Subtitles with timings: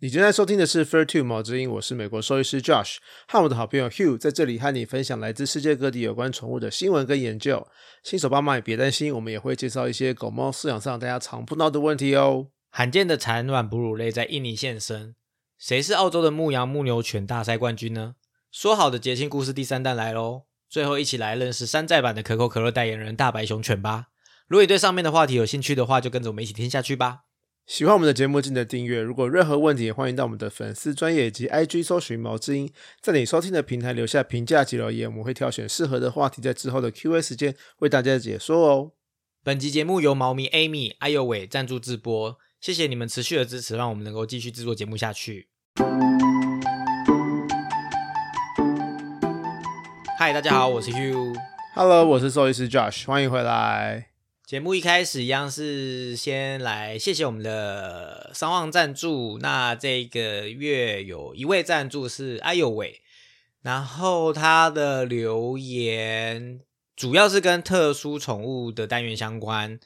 [0.00, 7.66] 你正在收听的是《Fair Two 毛之音》，我是美国兽医师 Josh，和我的好朋友 Hugh 在这里和你分享来自世界各地有关宠物的新闻跟研究。
[8.04, 12.46] 新手爸妈也别担心，我们也会介绍一些狗猫饲养上大家常碰到的问题哦。
[12.70, 15.16] 罕见的产卵哺乳类在印尼现身，
[15.58, 18.14] 谁是澳洲的牧羊牧牛犬大赛冠军呢？
[18.52, 20.42] 说好的节庆故事第三弹来喽！
[20.70, 24.06] 最后一起来认识山寨版的可口可乐代言人大白熊犬吧。
[24.46, 27.22] 如果你对上面的话题有兴趣的话，就跟着我们一起听下去吧。
[27.68, 29.02] 喜欢我们的节目，记得订阅。
[29.02, 38.92] 如果任何问题，也欢迎到我们的粉丝专业以及 IG 搜寻毛之音，在你收听的平台留下评价及留言，我们会挑选适合的话题，在之后的 Q&A 时间为大家解说哦。
[39.44, 45.48] 本集节目由猫咪 Amy、艾尤伟赞助直播，谢谢你们持续的支持，让我们能够继续制作节目下去。
[50.18, 51.36] 嗨，大家好，我是 Hugh。
[51.74, 54.07] Hello，我是兽医师 Josh，欢迎回来。
[54.48, 59.38] 节目一开始一样是先来谢谢我们的商望赞助。
[59.42, 63.02] 那这个月有一位赞助是哎呦喂，
[63.60, 66.60] 然后他的留言
[66.96, 69.78] 主要是跟特殊宠物的单元相关，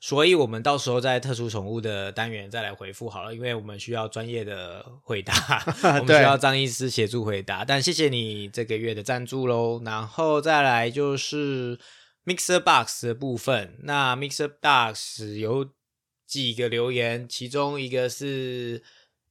[0.00, 5.32] 所以我们到时候在特殊宠物的单元再来回复好了，因为我们需要专业的回答，
[6.00, 7.64] 我们需要张医师协助回答。
[7.64, 11.78] 但谢谢你这个月的赞助喽，然后再来就是。
[12.28, 15.70] Mixer Box 的部分，那 Mixer Box 有
[16.26, 18.82] 几个留言，其中一个是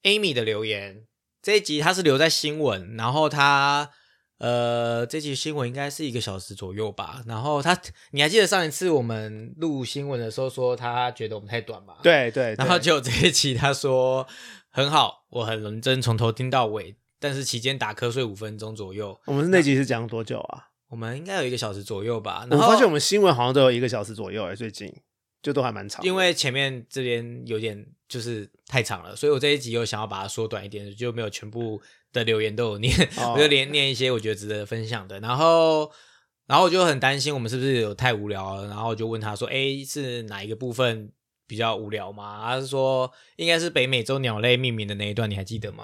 [0.02, 1.06] Amy 的留言。
[1.44, 3.92] 这一集他是留在新闻，然后他
[4.40, 7.22] 呃，这集新闻应该是一个小时左右吧。
[7.28, 7.80] 然后他，
[8.14, 12.00] 你还记得上一次我们录新闻的时候说他觉得我们太短吧？
[12.02, 14.28] 对对，然后就这一集他说
[14.70, 19.20] 很好，我很认真从头听到尾，但是期间打瞌睡五分钟左右。
[19.28, 20.70] 我们那集是讲多久啊？
[20.90, 22.48] 我们应该有一个小时左右吧。
[22.50, 24.94] 我发现我们新闻好像都有一个小时左右哎，最近
[25.42, 26.04] 就都还蛮长。
[26.06, 31.82] 因为前面这边有点就是太长了，所以我这一集又想要把它缩短一点，就没有全部
[32.14, 35.20] 的留言都有念，哦、 我就连念一些我觉得值得分享的。
[35.20, 35.92] 然后，
[36.46, 41.12] 然后我就很担心我们是不是有太无聊了，然后我就问他说：“哎，是哪一个部分
[41.46, 45.84] 比较无聊吗？”他是说应该是北美洲鸟类命名的那一段，你还记得吗？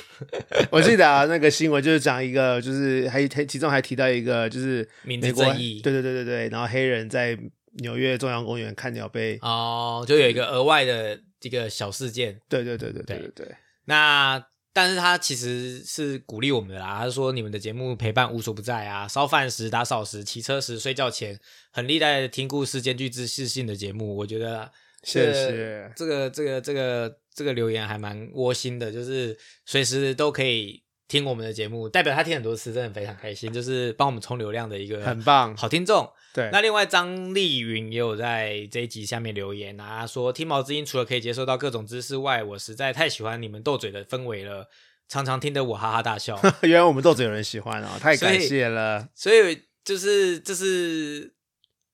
[0.70, 7.38] 我记得啊，那个新闻就是讲一个，就是还还其中还提到一个，就是名字正义，对对对对对，然后黑人在
[7.82, 13.56] 纽约中央公园看鸟被哦，就有一个额外的这个小事件，对对对对对对对。
[13.84, 14.42] 那
[14.72, 21.38] 但是他其实是鼓励我们的啦，他说你们的节目陪伴无所不在啊，烧饭时、打扫时、骑车时、睡觉前，
[21.70, 24.70] 很历代的听故事、兼具知识性的节目，我觉得
[25.02, 27.18] 谢谢这个这个这个。
[27.34, 36.10] 这个留言还蛮窝心的，就是随时都可以听我们的节目，代表他听很多次，真的非常开心，就是帮我们充流量的一个很棒好听众。
[36.34, 44.68] 对，那另外张丽云也有在这一集下面留言啊，说听毛之音除了可以接受到各种知识外，我实在太喜欢你们斗嘴的氛围了，
[45.08, 46.40] 常常听得我哈哈大笑。
[46.62, 49.08] 原来我们斗嘴有人喜欢啊、哦， 太感谢了。
[49.14, 51.34] 所以，所以就是就是。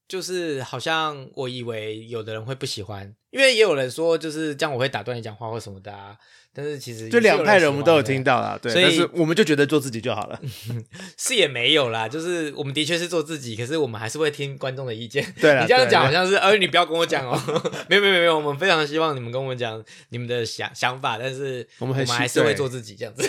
[0.08, 6.16] 就是好像我以为有的人会不喜欢，因为也有人说就是这样我会打断你讲话或什么的啊。
[6.54, 8.72] 但是其实就两派人我们都有听到啦，对。
[8.72, 10.40] 所以但是我们就觉得做自己就好了，
[11.16, 12.08] 是也没有啦。
[12.08, 15.24] 就是我们的确是做自己，可是我们还是会听观众的意见。
[15.40, 17.40] 对 了，你这样讲好像是，呃，你不要跟我讲哦。
[17.88, 23.28] 没有没有没有，我们非常希望你们跟我们讲你们的想想法，但是我们我们还是会做自己这样子。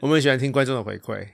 [0.00, 1.26] 我们很喜欢听观众的回馈。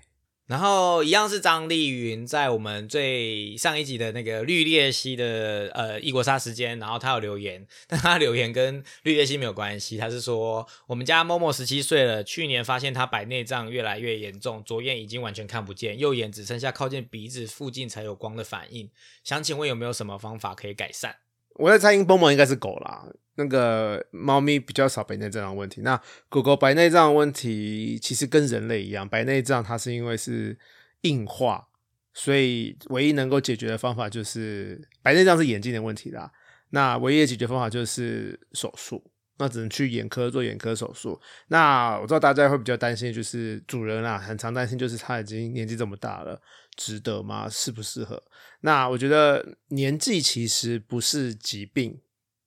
[0.46, 9.96] 然后一样是张丽云在我们最上一集的那个绿鬣蜥的呃异国杀时间，然后他有留言，但他留言跟绿鬣蜥没有关系。
[9.96, 18.90] 他是说我们家某某十七岁了，去年发现他白内障越来越严重，左眼已经完全看不见，右眼只剩下靠近鼻子附近才有光的反应。
[19.24, 21.14] 想请问有没有什么方法可以改善？
[21.54, 23.06] 我在猜，波波应该是狗啦。
[23.36, 25.98] 那个猫咪比较少白内障的问题，那
[26.28, 30.58] 狗狗白内障的问题其实跟人类一样，白内障它是因为是
[31.02, 31.66] 硬化，
[32.12, 36.30] 所以唯一能够解决的方法就是白内障是眼睛的问题啦。
[36.70, 39.02] 那唯一的解决方法就是手术，
[39.38, 41.18] 那只能去眼科做眼科手术。
[41.48, 46.40] 那我知道大家会比较担心，就是主人啊，很常担心就是他已经年纪这么大了，
[46.76, 47.48] 值得吗？
[47.48, 48.22] 适不适合？
[48.60, 51.98] 那我觉得年纪其实不是疾病。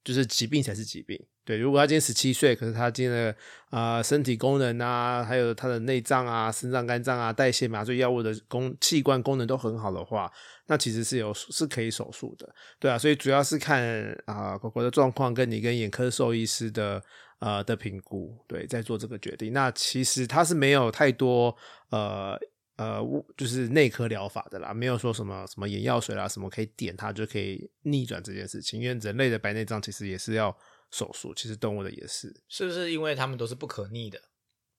[0.06, 1.58] 就是疾病才是疾病，对。
[1.58, 3.36] 如果他今天十七岁，可是他今天的
[3.70, 10.30] 啊、身体功能啊，还有他的内脏啊、肾脏、肝脏啊、代谢、麻醉药物的功器官功能都很好的话，
[10.68, 12.48] 那其实是有是可以手术的，
[12.78, 12.96] 对啊。
[12.96, 13.82] 所以主要是看
[14.26, 17.02] 啊、呃、狗狗的状况，跟你跟眼科兽医师的
[17.40, 19.52] 呃的评估，对，在做这个决定。
[19.52, 21.56] 那其实他是没有太多
[21.90, 22.38] 呃。
[22.76, 23.00] 呃，
[23.36, 28.80] 就是内科疗法的啦，没有说什么什么眼药水啦，什么可以点它就可以逆转这件事情。
[28.80, 30.56] 因为人类的白内障其实也是要
[30.90, 32.34] 手术，其实动物的也是。
[32.48, 34.20] 是不是因为它们都是不可逆的？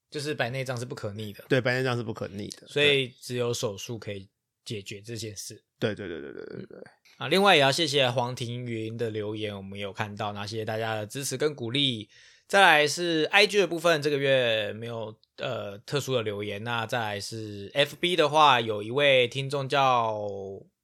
[0.10, 4.30] 就是白内障是不可逆的，对，白内障是不可逆的，所以只有手术可以
[4.64, 5.64] 解决这件事。
[5.80, 6.84] 对对对对对对对。
[7.18, 12.08] 啊，另外也要谢谢黄庭云的留言，我们有看到，那谢谢大家的支持跟鼓励。
[12.48, 16.64] 再来是 IG 的部分，这个月没有呃特殊的留言。
[16.64, 20.26] 那再来是 FB 的话，有一位听众叫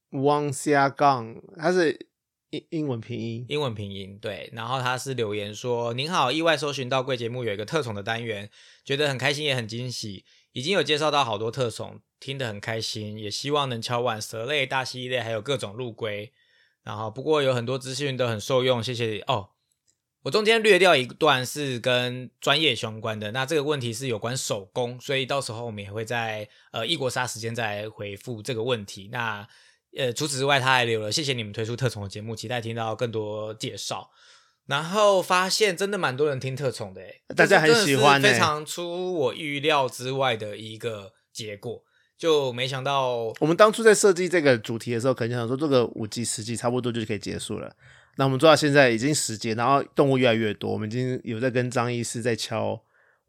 [0.09, 2.07] 汪虾杠，他是
[2.49, 4.49] 英英文拼音，英文拼音对。
[4.51, 8.49] 然后他是留言说：“您好，意外搜寻到贵节目有一个特宠的单元，
[8.83, 16.33] 觉得很开心也很惊喜，已经有介绍到好多特宠，听得很开心，也希望能敲碗蛇类、大蜥蜴类，还有各种陆龟。
[16.83, 19.51] 然后不过有很多资讯都很受用，谢谢哦。”
[20.23, 29.09] 我中间略掉一段是跟专业相关的，那这个问题是有关手工，所以到时候我们也会在呃异国杀时间再回复这个问题。
[29.11, 29.45] 那
[29.97, 34.09] 呃除此之外，他还留了谢谢你们推出特宠的节目，期待听到更多介绍。
[34.65, 37.01] 然后发现真的蛮多人听特宠的，
[37.35, 41.83] 大家很喜欢，非常出我预料之外的一个结果，
[42.17, 47.75] 就没想到我们当初在设计这个主题的时候，可能想说做个五集十集差不多就可以结束了。
[48.15, 52.79] 那我们做到现在已经十间，然后动物越来越多，我们已经有在跟张医师在敲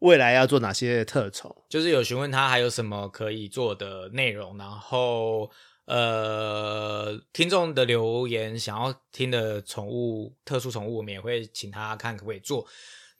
[0.01, 5.51] 未来要做哪些特宠，就是有询问他还有什么可以做的内容，然后
[5.87, 12.67] 呃，听众的留言想要听的宠物特殊宠物，我们也会请他看可不可以做。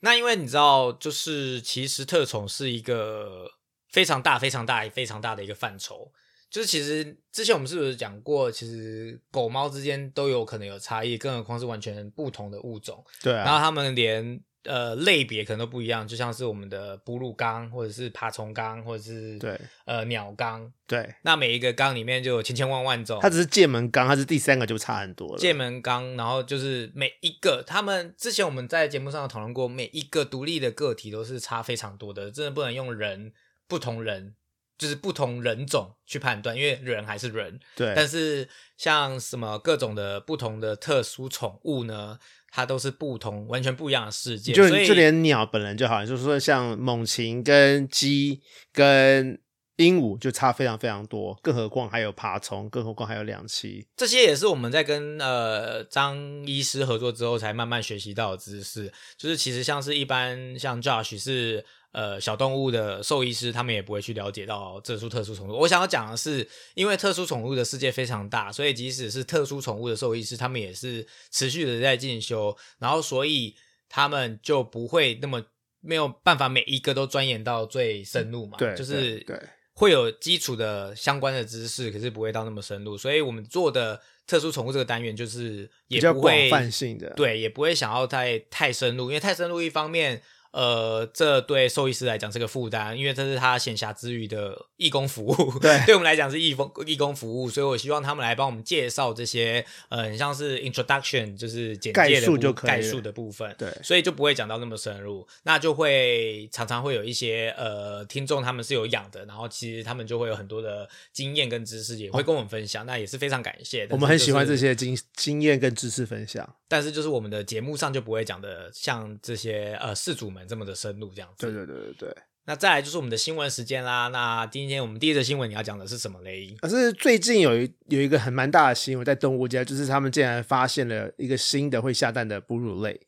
[0.01, 3.49] 那因为你知道，就是其实特宠是一个
[3.89, 6.11] 非常大、非常大、非常大的一个范畴。
[6.55, 13.03] 就是其实之前我们是不是讲过，其实狗猫之间都有可能有差异，更何况是完全不同的物种。
[13.21, 20.71] 对，然后它们连呃类别可能都不一样，就像是我们的哺乳纲，或者是爬虫纲，或者是对呃鸟纲。
[20.87, 23.19] 对，那每一个纲里面就有千千万万种。
[23.21, 25.37] 它只是界门纲，它是第三个就差很多了。
[25.37, 33.33] 界门纲，然后就是每一个，他们之前我们在节目上讨论过，每一个独立的个体都是差非常多的，真的不能用人
[33.67, 34.35] 不同人。
[34.77, 37.59] 就是不同人种去判断，因为人还是人。
[37.75, 37.93] 对。
[37.95, 42.19] 但是像什么各种的不同的特殊宠物呢？
[42.51, 44.53] 它都是不同、完全不一样的世界。
[44.53, 48.41] 就就连鸟本人就好像就是说，像猛禽跟鸡
[48.71, 49.37] 跟
[49.75, 53.85] 鹦鹉就差非常非常多，更何况还有爬虫，更何况还有两栖。
[53.97, 56.17] 这些也是我们在跟呃张
[56.47, 58.89] 医师合作之后才慢慢学习到的知识。
[59.17, 61.65] 就是其实像是一般像 Josh 是。
[61.95, 65.53] 呃，小动物的兽医师他们也不会去了解到这殊特殊宠物。
[65.53, 73.55] 我想要讲的是，因为特殊宠物的世界非常大，所以即使是特殊宠物的兽医师，他们也是持续的在进修，然后所以
[73.87, 75.41] 他们就不会那么
[75.79, 78.57] 没有办法每一个都钻研到最深入嘛。
[78.57, 79.39] 对，就是对，
[79.75, 82.97] 会有基础的相关的知识，可是不会到那么深入。
[82.97, 90.21] 所以我们做的特殊宠物这个单元就是也不会泛性的，对，也不会想要太太深入，因为太深入一方面。
[90.55, 95.59] 呃，这对兽医师来讲是个负担，因为这是他闲暇之余的义工服务。
[95.59, 103.53] 对， 对我们来讲是义工义工服务，所以我希望他们来帮我们介绍这些，呃，很像是 introduction，就是简介的概述的部分。
[103.57, 113.85] 对，所以就不会讲到那么深入，那就会常常会有一些呃听众他们是有养的，然后其实他们就会有很多的经验跟知识也会跟我们分享，那也是非常感谢。
[113.89, 120.44] 我们很喜欢这些经经验跟知识分享，但是就是我们的节目上就不会讲的像这些呃事主们。
[120.47, 121.45] 这么的深入，这样子。
[121.45, 122.15] 对对对对对。
[122.47, 124.07] 那再来就是我们的新闻时间啦。
[124.09, 126.55] 那今天我们第一则新闻你要讲的是什么嘞？
[126.61, 133.01] 可是最近有一有一个很蛮大的新闻在动物界，就是他们竟然发现了一个新的会下蛋的哺乳类。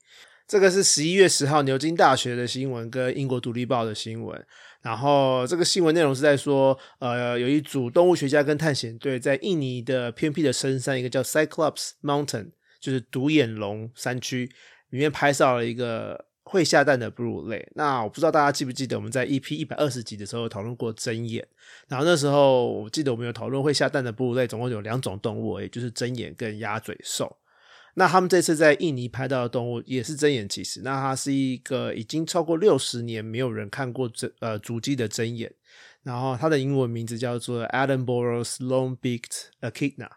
[0.47, 4.43] 这个是十一月十号牛津大学的新闻跟英国独立报的新闻。
[4.81, 14.49] 然后这个新闻内容是在说，呃，有一组动物学家跟探险队在印尼的偏僻的深山，一个叫 Cyclops Mountain，就是独眼龙山区
[14.89, 16.25] 里面拍照了一个。
[16.49, 21.45] 会下蛋的哺乳类，那我不知道大家记不记得我们在 EP 一百二十集的时候讨论过针眼，
[21.89, 27.37] 然后那时候我记得我们有讨论会下蛋的哺乳类，总共有两种动物，也就是针眼跟鸭嘴兽。
[27.95, 35.51] 那他们这次在印尼拍到的动物也是针眼，其实那它是一个已经超过六十年没有人看过针呃足迹的针眼，
[36.03, 40.09] 然后它的英文名字叫做 Adamboros Long-beaked Echidna。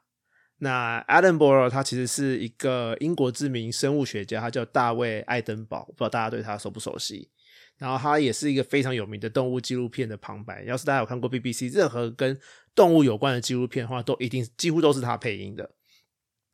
[0.61, 7.31] 那 Adamboro 他其实是一个英国知名生物学家，他叫大卫爱登堡，不知道大家对他熟不熟悉。
[7.79, 10.63] 然后他也是一个非常有名的动物纪录片的旁白。
[10.65, 12.39] 要是大家有看过 BBC 任何跟
[12.75, 15.71] 动物有关的纪录片的话，都一定几乎都是他配音的。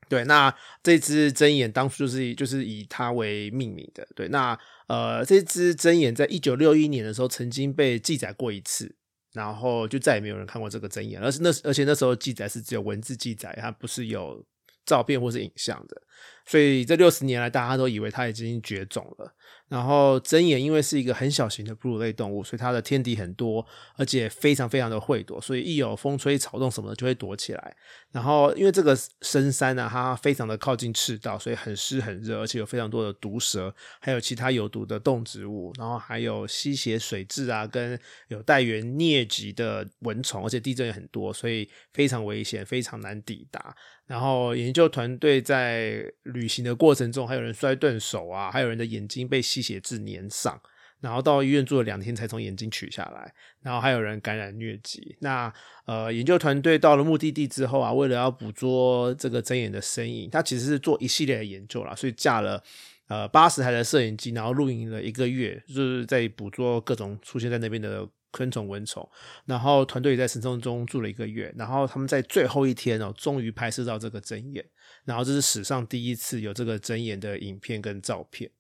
[0.09, 4.07] 对，那这只针眼当初就是就是以他为命名的。
[4.15, 8.95] 对，那呃这只针眼在一九六一年的时候曾经被记载过一次。
[9.37, 14.43] 然后就再也没有人看过这个真言，而是那而且那时候记载是只有文字记载，它不是有
[14.87, 16.03] 照片或是影像的。
[16.47, 19.35] 所以这六十年来，大家都以为它已经绝种了。
[19.69, 23.67] 然后针眼因为是一个很小型的哺乳类动物，所以它的天敌很多，
[23.97, 27.77] 而且非常非常的会躲，所以一有风吹草动什么的就会躲起来。
[28.13, 43.75] 然后因为这个深山呢，它非常的靠近赤道，所以很湿很热，而且有非常多的毒蛇，还有其他有毒的动植物，然后还有吸血水蛭啊，跟有带源疟疾的蚊虫，而且地震也很多，所以非常危险，非常难抵达。
[44.07, 50.61] 然后研究团队在旅行的过程中，还有人摔断手啊，还有人的眼睛被吸血痣粘上，
[51.01, 55.17] 然后到医院住了两天才从眼睛取下来，然后还有人感染疟疾。
[55.21, 55.53] 那
[55.87, 62.63] 呃，研究团队到了目的地之后啊，为了要捕捉这个针眼的身影，他其实是做一系列的研究啦，所以架了
[63.09, 68.09] 呃八十台的摄影机，然后露营了一个月，就是在捕捉各种出现在那边的。
[68.37, 69.09] 昆虫、蚊虫，
[69.47, 74.63] 然后团队也在神洞中住了一个月，然后他们在最后一天哦，终于拍摄到这个针眼，
[75.07, 78.51] 然后这是史上第一次有这个针眼的影片跟照片，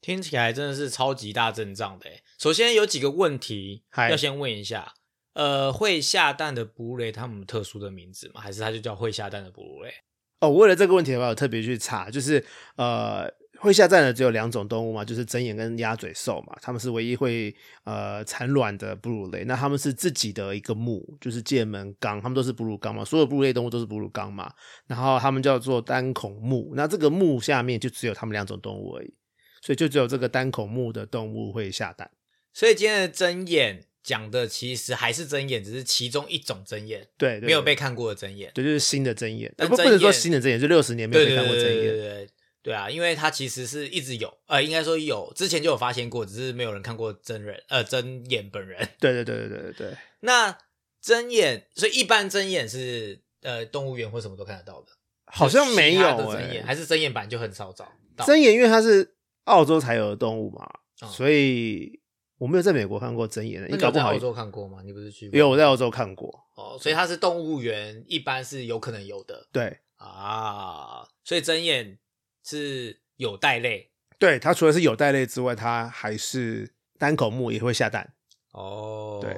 [0.00, 2.08] 听起来真的是超级大阵仗的。
[2.38, 4.94] 首先有几个问题要先问一下，
[5.32, 8.40] 呃，会下蛋的哺乳类，它们特殊的名字吗？
[8.40, 9.92] 还是它就叫会下蛋的哺乳类？
[10.38, 12.44] 哦，为了这个问题的话，我特别去查，就是
[12.76, 13.28] 呃。
[13.64, 17.54] 会下蛋的只有两种动物嘛，就是针眼跟鸭嘴兽嘛，它们是唯一会
[17.84, 19.42] 呃产卵的哺乳类。
[19.44, 24.52] 那它们是自己的一个目，就是界门纲，它们都是哺乳纲嘛，所有哺乳类动物都是哺乳纲嘛。
[24.86, 29.14] 然后它们叫做单孔目，那这个目下面就只有它们两种动物而已，
[29.62, 32.10] 所以就只有这个单孔目的动物会下蛋。
[32.52, 41.96] 所以今天的针眼讲的其实还是针眼，只是其中一种针眼，对，没有被看过的针眼，对，就是新的针眼，不不能说新的针眼，就六十年没有被看过针眼。
[41.96, 42.28] 对
[42.72, 48.88] 啊，因为它其实是一直有，呃，应该说有，之前就有发现过，只是没有人看过真人，呃，真眼本人。
[48.98, 49.96] 对对对对对对对。
[50.20, 50.56] 那
[51.02, 54.92] 真眼，所以一般真眼是呃动物园或什么都看得到的，
[55.26, 57.86] 好像没有真眼，还是真眼版就很少找。
[58.24, 60.66] 真眼因为它是澳洲才有的动物嘛，
[61.10, 62.00] 所以
[62.38, 63.68] 我没有在美国看过真眼的。
[63.68, 64.78] 你搞不好澳洲看过吗？
[64.82, 65.28] 你不是去？
[65.34, 66.32] 有我在澳洲看过。
[66.54, 69.46] 哦，所以它是动物园一般是有可能有的。
[69.52, 71.98] 对啊，所以真眼。
[72.44, 78.14] 是有袋类，对它除了是有袋类之外，它还是单口目也会下蛋
[78.52, 79.18] 哦。
[79.20, 79.34] 对，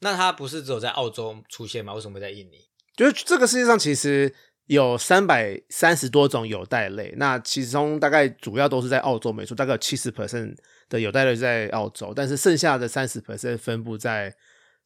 [0.00, 1.92] 那它不是只有在澳洲出现吗？
[1.92, 2.70] 为什么会在印尼？
[2.96, 4.34] 就是这个世界上其实
[4.66, 10.56] 有三百三十多种有袋类，那其中大概主要都是在澳洲没错，大概有七十 percent
[10.88, 14.36] 的有袋类在澳洲，但是剩下的三十 percent 分布在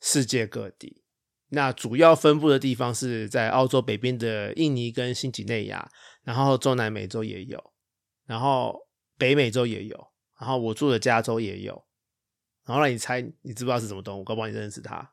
[0.00, 1.03] 世界各地。
[1.54, 5.90] 那主要分布的地方是在澳洲北边的印尼跟新几内亚。
[6.24, 7.62] 然后中南美洲也有，
[8.24, 10.08] 然后北美洲也有，
[10.40, 11.84] 然后我住的加州也有。
[12.64, 14.24] 然后让你猜，你知不知道是什么动物？
[14.24, 15.12] 搞不好你认识它。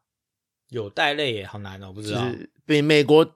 [0.70, 2.22] 有袋类也好难哦，不知道。
[2.30, 3.30] 是美美国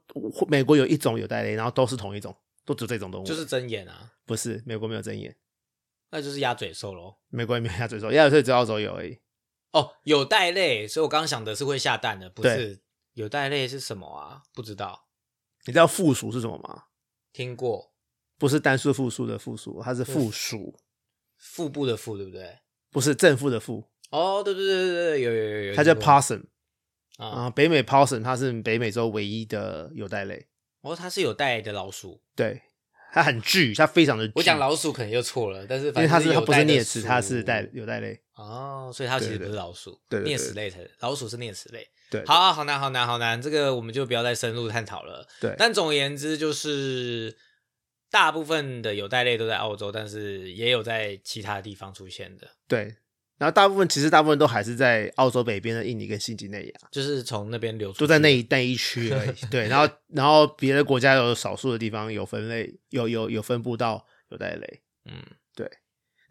[0.47, 2.33] 美国有一种有袋类，然后都是同一种，
[2.63, 3.25] 都只这种动物。
[3.25, 4.13] 就是针眼啊？
[4.25, 5.35] 不是，美国没有针眼，
[6.11, 7.17] 那就是鸭嘴兽喽。
[7.27, 9.19] 美国也没有鸭嘴兽，鸭嘴兽只有澳洲有而已。
[9.71, 12.81] 哦，有袋类，所以我刚刚想的是会下蛋的，不是
[13.15, 14.43] 有袋类是什么啊？
[14.53, 15.07] 不知道。
[15.65, 16.83] 你知道附属是什么吗？
[17.33, 17.93] 听过，
[18.37, 20.77] 不是单数复数的复数，它是附属，
[21.37, 22.59] 腹部的腹，对不对？
[22.91, 23.83] 不是正负的负。
[24.11, 25.75] 哦，对对对对对，有有有有。
[25.75, 26.43] 它叫 possum
[27.17, 30.47] 啊，北美 possum，它是北美洲唯一的有袋类。
[30.81, 32.21] 哦，它是有袋的老鼠。
[32.35, 32.61] 对，
[33.13, 34.31] 它很巨，它非常的。
[34.35, 38.21] 我讲老鼠可能又错了，但是因为它是它不是啮齿，它是袋有袋类。
[38.35, 41.87] 哦，所以它其实不是老鼠，对啮齿类才老鼠是啮齿类。
[42.09, 45.27] 对，好好难好难好难，这个我们就不要再深入探讨了。
[45.41, 47.35] 对，但总而言之就是。
[48.11, 52.47] 大部分的有袋类都在澳洲，但是也有在其他地方出现的。
[52.65, 52.95] 对，
[53.37, 59.33] 然后大部分其实大部分都还是在澳洲北边的印尼跟新几内亚，就是从那边流出，都在那一那一区而已。
[59.51, 64.81] 对，然后然后别的国家有少数的地方有分类，有有有分布到有袋类。
[65.05, 65.27] 嗯，对。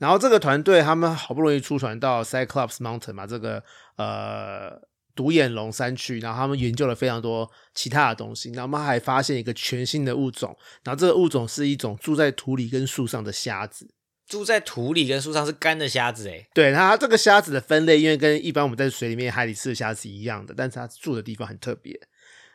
[0.04, 3.62] 然后这个团队他们好不容易出船到 Cyclops Mountain 嘛，这个
[3.96, 4.82] 呃。
[5.16, 13.94] 独眼龙山区，然后他们研究了非常多其他的东西，然后他们还发现一个全新的物种，然后这个物种是一种住在土里跟树上的虾子。
[14.26, 21.96] 住在土里跟树上是干的虾子，诶对，它这个虾子的分类，因为跟一般我们在水里面海里吃的虾子一样的，但是它住的地方很特别。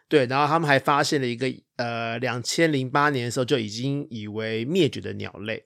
[0.09, 5.63] 对，然后他们还发现了一个呃，两千零八年的时候就已经以为灭绝的鸟类。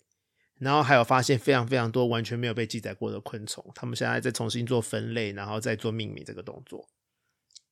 [0.63, 6.87] 然后还有发现非常非常多完全没有被记载过的昆虫，他们现在在重新做分类，然后再做命名这个动作。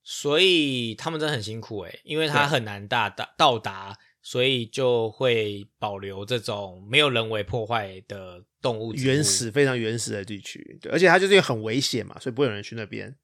[0.04, 10.80] 所以他们真的很辛苦诶，因为它很难大达到达，所以就会保留这种没有人为破坏的动物，原始非常原始的地区。
[10.82, 13.16] 对，而且它就是很危险嘛，所以不会有人去那边。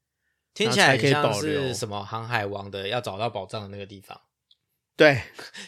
[0.54, 4.22] 听起来可以像是什么航海王的要找到宝藏的那个地方。
[4.96, 5.22] 对，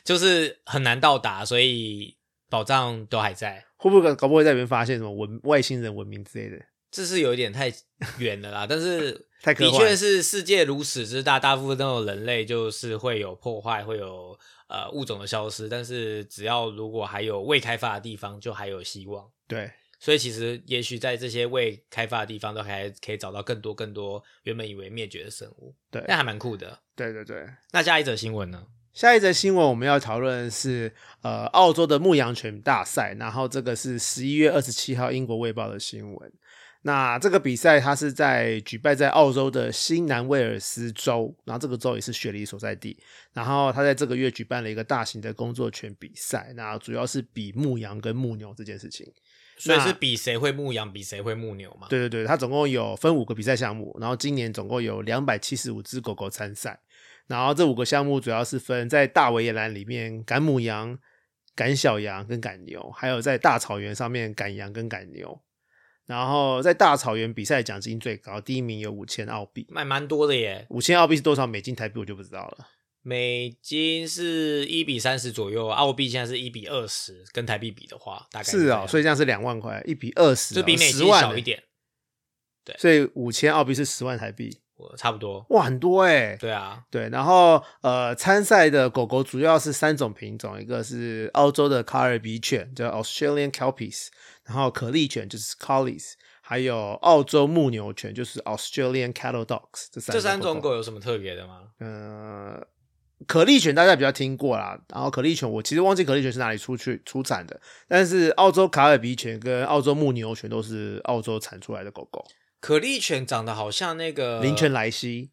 [0.03, 2.17] 就是很难到达，所以。
[2.51, 6.63] 宝藏都还在，会不会搞不会在里面发现什么文外星人文明之类的？
[6.91, 7.71] 这是有一点太
[8.17, 8.67] 远了啦。
[8.67, 15.69] 但是 的确是世界如此之大，大部分都有人类就是会有破坏，会有呃物种的消失。
[15.69, 19.25] 但是只要如果还有未开发的地方，就还有希望。
[19.47, 25.73] 对，所以其实也许在这些未开发的地方，都还可以找到更多更多原本以为灭绝的生物。
[25.89, 26.79] 对那还蛮酷的。
[26.95, 27.47] 对对对。
[27.71, 28.65] 那下一则新闻呢？
[28.99, 36.33] 下一则新闻我们要讨论的是呃澳洲的牧羊犬大赛，然后这个是十一月二十七号英国卫报的新闻。
[36.81, 43.01] 那这个比赛它是在举办在澳洲的新南威尔斯州，然后这个州也是雪梨所在地。
[43.31, 49.09] 然后它在这个月举办了一个大型的工作犬比赛，那主要是比牧羊跟牧牛这件事情。
[49.57, 51.87] 所以是比谁会牧羊，比谁会牧牛嘛？
[51.89, 56.77] 对对对，它总共有分五个比赛项目，然后今年总共有两百七十五只狗狗参赛。
[57.29, 60.99] 然后这五个项目主要是分在大维也兰里面赶母羊、
[61.55, 65.41] 赶小羊跟赶牛，还有在大草原上面赶羊跟赶牛。
[66.07, 72.67] 然后在大草原比赛奖金最高，第一名有五千澳币，卖蛮多的耶，五千澳币是多少美金台币我就不知道了。
[73.03, 81.63] 美金是一比三十左右，澳币现在是一比二十，跟台币比的话，大概是哦，所以以这样是两万块，一比二十、哦，就比美金十万欸小一，点，
[82.65, 85.45] 对所以五千澳币是十万台币，我差不多。
[85.49, 94.07] 哇，很多哎、对啊，对，然后呃，参赛的狗狗主要是三种品种，一个是澳洲的卡尔比犬，叫 Australian Kelpies，
[94.45, 99.87] 然后可利犬就是 Collies，还有澳洲牧牛犬就是 Australian Cattle Dogs。
[99.91, 101.61] 这三这三种种狗有什么特别的吗？
[101.79, 102.65] 呃，
[103.27, 112.25] 可利犬大家比较听过啦，然后可利犬我其实忘记可利犬是哪里出去出产的，但是澳洲卡尔比犬跟澳洲牧牛犬都是澳洲产出来的狗狗。
[112.59, 115.31] 可利犬长得好像那个林犬莱西，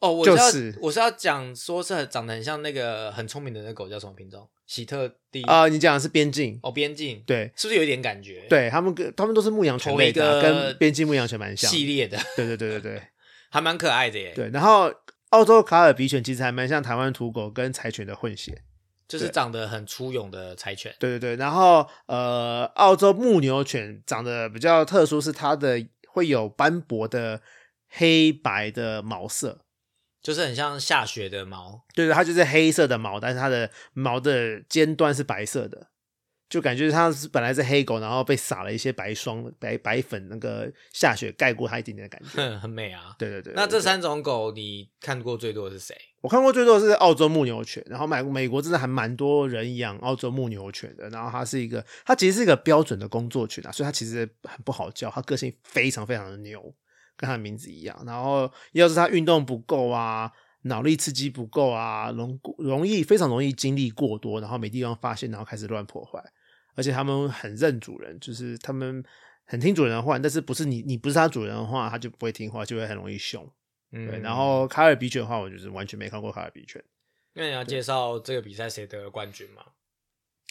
[0.00, 4.48] 哦，我要就是我是要讲说是很长得很像那个很聪明的那个狗叫什么品种？
[4.66, 11.70] 喜特蒂啊、你讲的是边境，哦，边境对是不是有点感觉？，对，他们跟他们都是牧羊犬同一类的啊，个跟边境牧羊犬蛮像。
[11.70, 13.02] 系列的，对对对对对
[13.50, 14.32] 还蛮可爱的耶。
[14.34, 14.48] 对。
[14.50, 14.90] 然后
[15.30, 18.62] 澳洲卡尔比犬其实还蛮像台湾土狗跟柴犬的混血。
[19.08, 20.94] 就是长得很粗勇的柴犬。
[20.98, 21.36] 对对对。
[21.36, 25.78] 然后呃，澳洲牧牛犬长得比较特殊，是它的
[26.12, 27.40] 会有斑驳的
[27.88, 29.64] 黑白的毛色。
[30.22, 35.88] 就是很像下雪的毛，对对，它就是黑色的毛，但是它的毛的尖端是白色的，
[36.52, 42.36] 就感觉它是本来是黑狗，然后被撒了一些白霜、白白粉，那个下雪盖过它一点点的感觉。
[42.36, 43.16] 哼， 很美啊。
[43.18, 43.54] 对对对。
[43.56, 45.96] 那这三种狗你看过最多的是谁？
[46.20, 51.08] 我看过最多的是澳洲牧牛犬，然后美美国真的还蛮多人养澳洲牧牛犬的。
[51.08, 56.60] 然后它是一个，它其实是一个标准的工作犬啊，所以它其实很不好教，它个性非常非常的牛，
[57.16, 57.98] 跟它的名字一样。
[58.06, 60.30] 然后要是它运动不够啊，
[60.64, 66.22] 脑力刺激不够啊，容容易非常容易精力过多，然后没地方发泄，然后开始乱破坏。
[66.74, 69.02] 而且他们很认主人，就是他们
[69.44, 73.48] 很听主人的话，但是不是你你不是他主人的话，他就不会听话，就会很容易凶。
[73.92, 76.82] 嗯对，然后卡尔比犬的话，我就是完全没看过卡尔比犬。
[77.34, 79.62] 那你要介绍这个比赛谁得了冠军吗？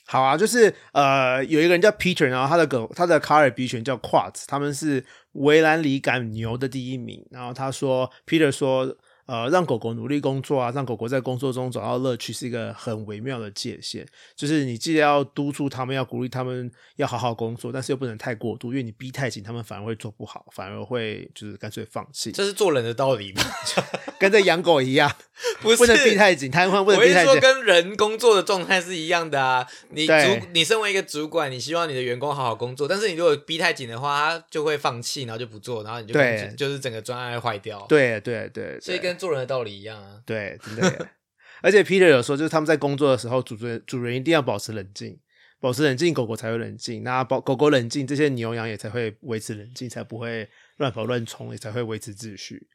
[0.05, 7.25] 好啊，就是呃，有一个人叫 Peter，然后他的狗，他的卡尔比犬叫 Quartz，他们是维兰里赶牛的第一名。
[7.29, 8.97] 然后他说，Peter 说，
[9.31, 14.05] 呃，让狗狗努力工作啊，让狗狗在工作中找到乐趣，是一个很微妙的界限。
[14.35, 23.41] 就是你既然要督促他们，要鼓励他们要好好工作，但是又不能太过度，因为你逼太紧，他们反而会做不好，反而会就是干脆放弃，这是做人的道理吗？
[24.19, 25.09] 跟在养狗一样，
[25.63, 27.39] 不是不能逼太紧，瘫痪不能我是说，逼太紧。
[27.39, 29.65] 跟人工作的状态是一样的啊。
[29.91, 30.13] 你主，
[30.51, 40.19] 你身为一个主管，你希望你的员工好好工作，但是你如果逼太紧的话，他就会放弃，然后就不做，然后你就对就是整个专案会坏掉。，对对对，所以跟做人的道理一样啊。
[40.25, 41.10] 对，真的耶。
[41.62, 45.19] 而且 Peter 有说，就是他们在工作的时候，主人主人一定要保持冷静，
[45.60, 47.03] 保持冷静，狗狗才会冷静。
[47.03, 52.67] 那保狗狗冷静，这些牛羊也才会维持冷静，才不会乱跑乱冲，也才会维持秩序。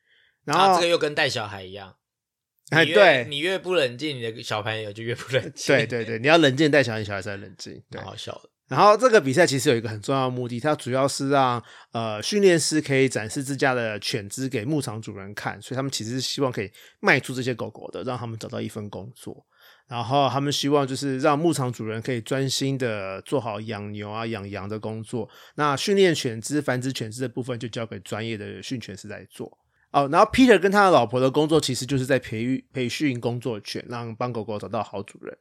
[0.45, 1.97] 然后，啊，这个又跟带小孩一样，
[2.71, 5.75] 哎对你越不冷静，你的小朋友就越不冷 静。
[5.75, 7.83] 对对对，你要冷静带小孩，小孩才冷静。
[7.91, 8.51] 对蛮，好笑的。
[8.69, 19.47] 然后这个比赛其实有一个很重要的目的，它主要是让呃训练师可以展示自家的犬只给牧场主人看，所以他们其实是希望可以卖出这些狗狗的，让他们找到一份工作。
[19.89, 25.29] 然后他们希望就是让牧场主人可以专心的做好养牛啊、养羊的工作。
[25.55, 29.57] 那训练犬只、繁殖犬只的部分就交给专业的训犬师来做。
[29.93, 35.39] 哦，然后 Peter 跟他的老婆的工作其实就是在培育、培训工作犬，让帮狗狗找到好主人。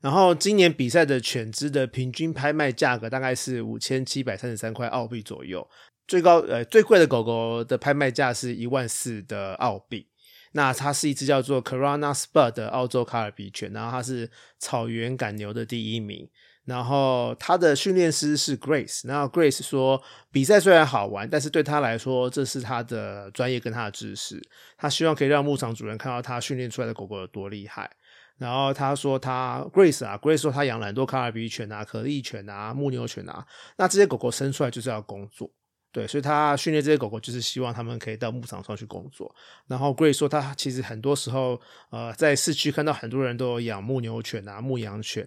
[0.00, 5.68] 然后今年比赛的犬只的平均拍卖价格大概是五千七百三十三块澳币左右，
[6.06, 10.08] 最高呃最贵的狗狗的拍卖价是一万四的澳币。
[10.52, 16.28] 那它是一只叫做 Corona Spud 的澳洲卡尔比犬，然后它是草原赶牛的第一名。
[16.64, 24.38] 然后他的训练师是 Grace，然后 Grace 说比赛虽然好玩，但是对他来说这是他的专业跟他的知识，
[24.76, 27.90] 他希望可以让牧场主人看到他训练出来的狗狗有多厉害。
[28.38, 33.46] 然后他说他 Grace 啊，Grace 说他养了很多卡尔比犬啊、可丽犬啊、牧牛犬啊，
[33.76, 35.50] 那这些狗狗生出来就是要工作。
[35.90, 39.34] 对，所以他训练这些狗狗，就是希望他们可以到牧场上去工作。
[39.66, 45.26] 然后 Grace 说，他其实很多时候，呃，在市区看到很多人都有养牧牛犬啊、牧羊犬，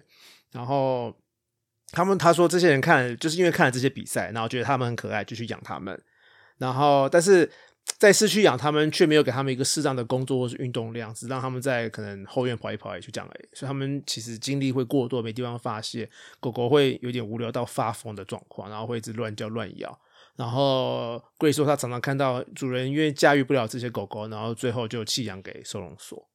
[0.52, 1.14] 然后
[1.90, 6.00] 他们他说这些人看，就是因为看了这些比赛，然后觉得他们很可爱，就去养他们。
[6.58, 7.50] 然后，但是
[7.98, 13.48] 在市区养他们，却没有给他们一个适当的工作或是运动量，只让他们在可能后院跑一跑，也就这样而已。
[13.54, 19.96] 所以他们其实精力会过多，没地方发泄，狗狗会有点无聊到发疯的状况，然后会一直乱叫乱咬。
[20.34, 26.28] 然后贵说，他常常看到主人因为驾驭不了这些狗狗，然后最后就弃养给收容所。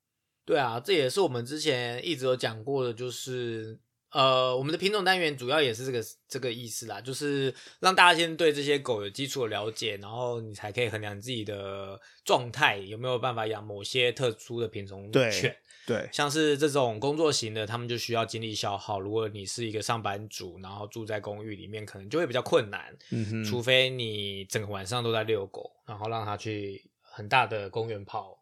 [0.46, 3.78] 对啊，这也是我们之前一直有讲过的，就是
[4.12, 15.56] 呃，我们的品种单元主要也是这个这个意思啦，就是让大家先对这些狗有基础的了解，然后你才可以衡量自己的状态有没有办法养某些特殊的品种犬。
[15.86, 19.00] 对，像是这种工作型的，他们就需要精力消耗。
[19.00, 22.94] 如果你是一个上班族，然后住在公寓里面，可能就会比较困难。
[23.12, 28.37] 嗯哼，除非你整个晚上都在遛狗，然后让它去很大的公园跑，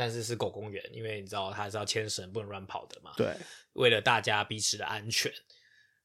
[0.00, 3.12] 但是是狗公园，因为你知道它是要牵绳，不能乱跑的嘛。
[3.18, 3.36] 对，
[3.74, 5.30] 为了大家彼此的安全，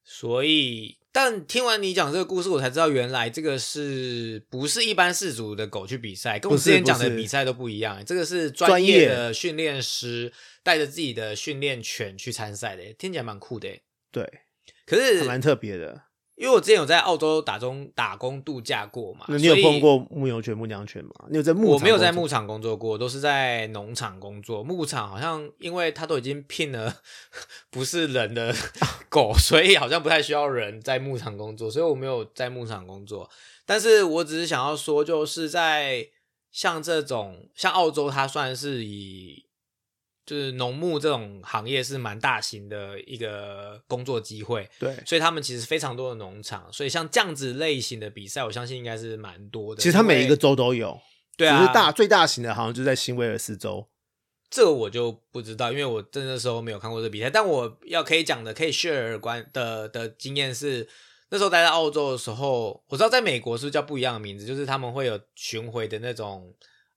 [0.04, 0.98] 所以。
[1.10, 8.04] 但听完你讲这个故事，我才知道原来这个是不是一般氏族的狗去比赛，跟我之前讲的比赛都不一样。
[8.04, 10.30] 这个是专业的训练师
[10.62, 13.80] 带着自己的训练犬去参赛的，听起来蛮酷的。
[14.12, 14.30] 对，
[14.84, 16.02] 可是蛮特别的。
[16.36, 21.10] 因为我之前有在澳洲打中打工度假过嘛，那你有碰过牧牛犬、牧羊犬吗？
[21.30, 21.70] 你有在牧？
[21.70, 24.62] 我没有在牧场工作过，都是在农场工作。
[24.62, 26.96] 牧场好像因为它都已经聘了
[27.70, 28.54] 不是人的
[29.08, 33.30] 狗，所以好像不太需要人在牧场工作，所以我没有在牧场工作。
[33.64, 36.06] 但是我只是想要说，就是在
[36.52, 39.45] 像这种像澳洲，它算是以。
[40.26, 49.80] 就是农牧这种行业是蛮大型的一个工作机会，对，所以他们其实非常多的农场，所以像这样子类型的比赛，我相信应该是蛮多的。
[49.80, 51.00] 其实它每一个州都有，
[51.36, 53.86] 对啊，只是大最大型的好像就在新威尔斯州，
[54.50, 57.30] 这个我就不知道，因为我真的时候没有看过这比赛。
[57.30, 60.88] 但我要可以讲的，可以 share 关的的经验是，
[61.30, 66.52] 那时候待在澳洲的时候，我知道在美国是叫不一样的名字，就是他们会有巡回的那种。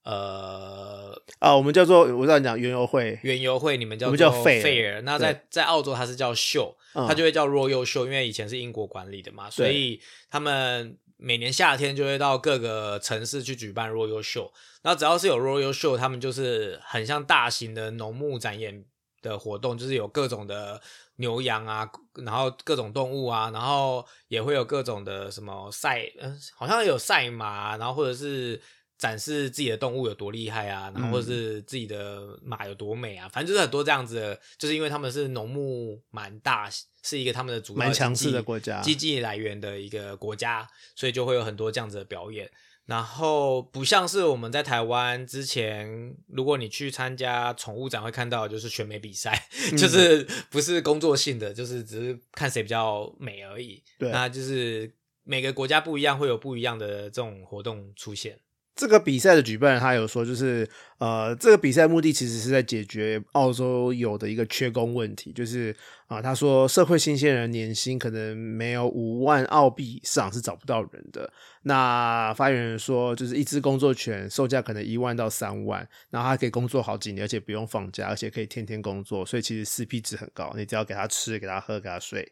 [0.10, 14.50] 呃啊，我们叫做我知道你讲园游会，园游会你们叫叫 fair，那在在澳洲它是叫秀，它就会叫 royal show，因为以前是英国管理的嘛，所以他们每年夏天就会到各个城市去举办 royal show，
[14.82, 18.84] 然后只要是有 royal show，他们就是很像大型的农牧展演
[19.22, 20.82] 的活动，就是有各种的
[21.18, 21.88] 牛羊啊，
[22.26, 28.60] 然后各种动物啊，然后也会有各种的什么赛，嗯，好像有赛马，然后或者是。
[29.00, 36.70] 展示自己的动物有多厉害啊，然后或者是自己的马有多美啊，反正就是很多这样子的，就是因为他们是农牧蛮大，
[37.02, 42.52] 是一个他们的主要蛮强势的国家，经济来源的一个国家，所以就会有很多这样子的表演。
[42.86, 53.84] 然后不像是我们在台湾之前，如果你去参加宠物展会看到，就是选美比赛，就是不是工作性的，就是只是看谁比较美而已。
[54.00, 54.92] 对，那就是
[55.24, 58.40] 每个国家不一样，会有不一样的这种活动出现。
[58.80, 60.66] 这个比赛的举办他有说，就是
[61.00, 65.76] 呃，这个比赛目的其实是在解决澳洲有的一个缺工问题，就是
[66.08, 71.30] 啊，他说社会新鲜人年薪可能没有五万澳币以上是找不到人的。
[71.64, 80.54] 那发言人说，就是一只工作犬售价可能一万到三万，然后它可以工作好几年，而且不用放假，而且可以天天工作，所以其实 CP 值很高。
[80.56, 82.32] 你只要给它吃、给它喝、给它睡，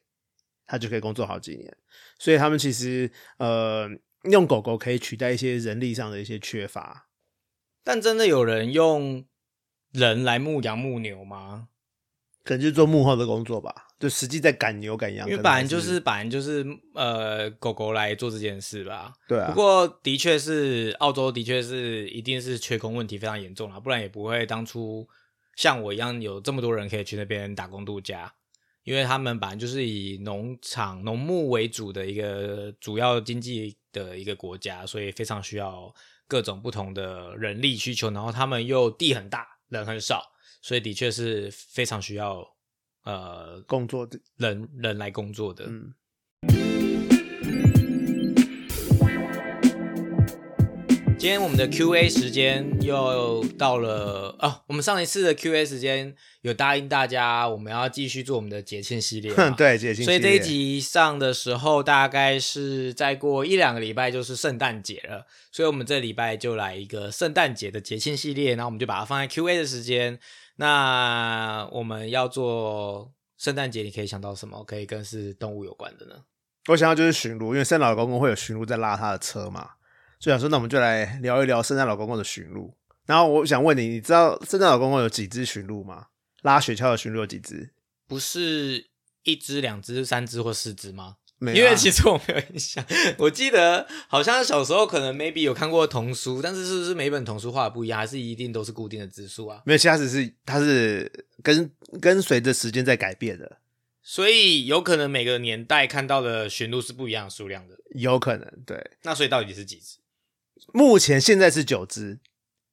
[0.65, 1.75] 它就可以工作好几年。
[2.17, 3.89] 所以他们其实呃。
[4.23, 7.07] 用狗狗可以取代一些人力上的一些缺乏，
[7.83, 9.25] 但真的有人用
[9.91, 11.69] 人来牧羊牧牛吗？
[12.43, 15.29] 可能就做幕后的工作吧，就实际在赶牛赶羊。
[15.29, 19.13] 因为本来就是本来就是呃狗狗来做这件事吧。
[19.27, 19.49] 对啊。
[19.49, 25.05] 不过的确是澳洲的确是一定是缺工问题非常严重了，不然也不会当初
[25.57, 28.33] 像我一样有这么多人可以去那边打工度假。
[28.87, 35.93] 因为他们本来就是以农场农牧为主的一个主要经济的一个国家，所以非常需要
[36.25, 38.09] 各种不同的人力需求。
[38.11, 40.23] 然后他们又地很大，人很少，
[40.61, 42.47] 所以的确是非常需要
[43.03, 45.69] 呃工作的人人来工作的。
[51.19, 54.61] 今天我们的 Q&A 时间又到了哦。
[54.67, 59.49] 我们上一次的 Q&A 时间有答应大家，我们要继续做我们的节庆系列嘛。
[59.57, 70.19] 对，节庆系所以这一集上的时候，大概是再过一两个礼拜就是圣诞节了，所以我们这礼拜就来一个圣诞节的节庆系列，然后我们就把它放在 Q&A 的时间。
[70.57, 76.15] 那我们要做圣诞节，你可以想到什么可以跟是动物有关的呢？
[76.69, 79.71] 我想到就是驯鹿，因为圣诞老公公会有驯鹿在拉他的车嘛，
[80.19, 82.73] 所以想说，那我们就来聊一聊圣诞老公公的驯鹿。
[83.05, 86.07] 然后我想问你，你知道圣诞老公公有几只驯鹿吗？
[86.41, 87.71] 拉雪橇的驯鹿有几只？
[88.07, 88.87] 不是
[89.23, 91.17] 一只、两只、三只或四只吗？
[91.39, 92.83] 没有啊因为其实我没有印象，
[93.19, 99.61] 我记得好像小时候可能 maybe 有看过童书，但是是不是每本童书画的不一样，还是一定都是固定的字数啊？
[99.63, 101.69] 没有，其他只是它是跟
[102.01, 103.59] 跟随着时间在改变的，
[104.01, 107.77] 所以有可能每个年代看到的驯鹿是不一样的数量的。
[107.91, 108.91] 有可能对。
[109.03, 109.97] 那所以到底是几只？
[110.73, 112.19] 目前现在是九只，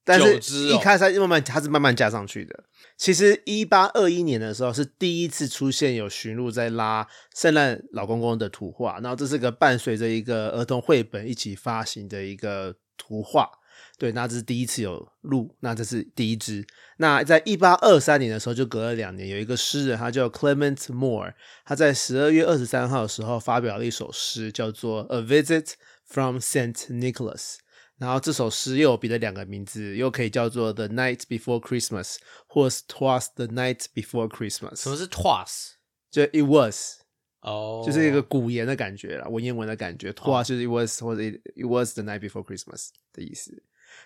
[0.05, 2.65] 但是一开始它慢慢它是慢慢加上去的。
[2.97, 13.51] 其实一八二一年的时候是第一次出现有驯鹿在拉圣诞老公公的图画，然后这是个伴随着一个儿童绘本一起发行的一个图画。
[13.99, 16.65] 对，那这是第一次有鹿，那这是第一只。
[16.99, 25.73] 那在一八二三年的时候，就隔了两年，有一个诗人，他叫 Clement Moore，他在十二月二十三号的时候发表了一首诗，叫做《A Visit
[26.07, 27.55] from Saint Nicholas》。
[27.99, 32.15] 然后这首诗又有别的两个名字，又可以叫做《The Night Before Christmas》
[32.47, 35.75] 或是《Twas the Night Before Christmas 什》，么是 twas？
[36.11, 37.01] 就 It Was，
[37.41, 40.13] 哦，就是一个古言的感觉啦，文言文的感觉。
[40.13, 43.63] Twas 就是 It Was 或者 It It Was the Night Before Christmas 的意思。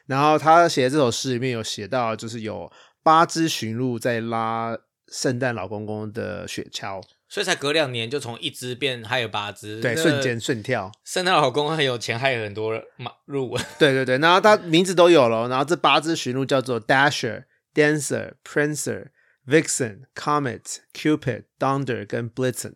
[0.07, 2.71] 然后他写的这首诗里面有写到，就是有
[3.03, 4.77] 八只驯鹿在拉
[5.11, 10.93] 圣诞老公公的雪橇，所以才隔两年就从一只变还有八只，对，瞬间瞬跳。
[11.05, 13.57] 圣诞老公很有钱，还有很多马鹿。
[13.79, 17.45] 对对对，然后他名字都有了，然后这八只驯鹿叫做 Dasher、
[17.75, 19.07] Dancer、Prancer、
[19.47, 22.75] Vixen、Comet、Cupid、Thunder 跟 Blitzen。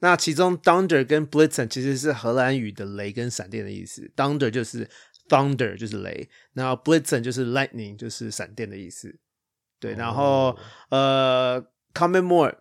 [0.00, 4.88] 那其中 Thunder 跟 Blitzen 其实是荷兰语的雷跟闪电的意思，Thunder 就是
[5.28, 9.16] Thunder 就是雷，然后 Blitzen 就是 lightning 就是闪电的意思。
[9.82, 10.56] 对，然后、哦
[10.90, 12.54] 呃，Comment More，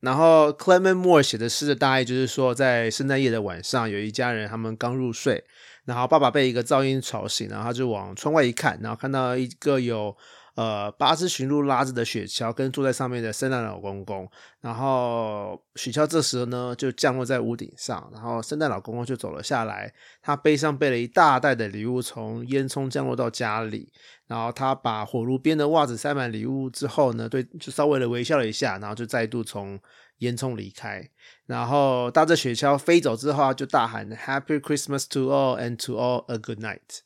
[0.00, 5.42] 然后 Clement Moore 写的诗的大意就是说，在圣诞夜的晚上，有一家人他们刚入睡，
[5.86, 10.14] 然后爸爸被一个噪音吵醒，然后他就往窗外一看，然后看到一个有
[10.56, 14.28] 呃八只驯鹿拉着的雪橇，跟坐在上面的圣诞老公公，
[14.60, 23.92] 然后雪橇这时候呢就降落在屋顶上，然后圣诞老公公就走了下来，他背上背了一大袋的礼物，从烟囱降落到家里，
[24.26, 29.78] 然后他把火炉边的袜子塞满礼物之后呢，对，就稍微的微笑了一下，然后就再度从
[30.18, 31.08] 烟囱离开。
[31.44, 37.02] 然后搭着雪橇飞走之后，他就大喊 “Happy Christmas to all and to all a good night”。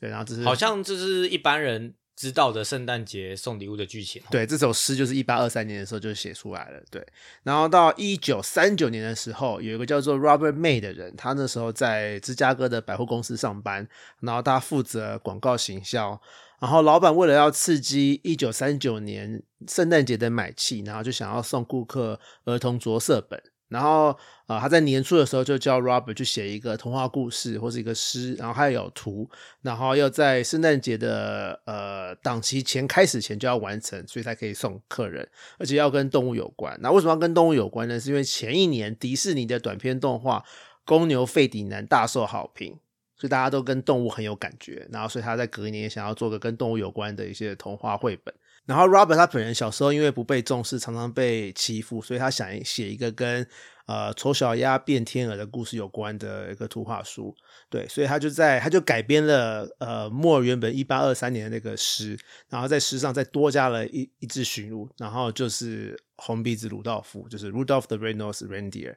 [0.00, 6.82] 对，然后这是好像这是一般人知道的圣诞节送礼物的剧情。，对，这首诗就是一八二三年的时候就写出来了。
[6.90, 7.06] 对，
[7.42, 13.86] 然后到一九三九年的时候，有一个叫做 Robert May 的人，他那时候在芝加哥的百货公司上班，
[14.20, 16.20] 然后他负责广告行销。
[16.58, 23.38] 然后老板为了要刺激一九三九年圣诞节的买气，然后就想要送顾客儿童着色本。
[23.68, 29.28] 然后、呃他在年初的时候就叫 Robert 去写一个童话故事或是一个诗，然后还有图，
[29.62, 36.78] 然后要在圣诞节的呃档期前开始前就要完成，所以才可以送客人，而且要跟动物有关。
[36.80, 37.98] 那为什么要跟动物有关呢？
[37.98, 40.38] 是因为前一年迪士尼的短片动画
[40.84, 42.78] 《公牛费迪南》大受好评，
[43.16, 48.32] 所以大家都跟动物很有感觉，然后所以他在隔年也想要做个跟动物有关的一些童话绘本。
[48.66, 53.46] 然后 Robert 他本人小时候因为不被重视，常常被欺负，所以他想写一个跟
[53.86, 57.34] 呃丑小鸭变天鹅的故事有关的一个图画书。
[57.70, 68.96] 对，所以他就在他就改编了呃莫尔原本一八二三年的那个诗，然后在诗上再多加了一一只驯鹿，然后就是红鼻子鲁道夫，就是 Rudolph the Red-Nosed Reindeer。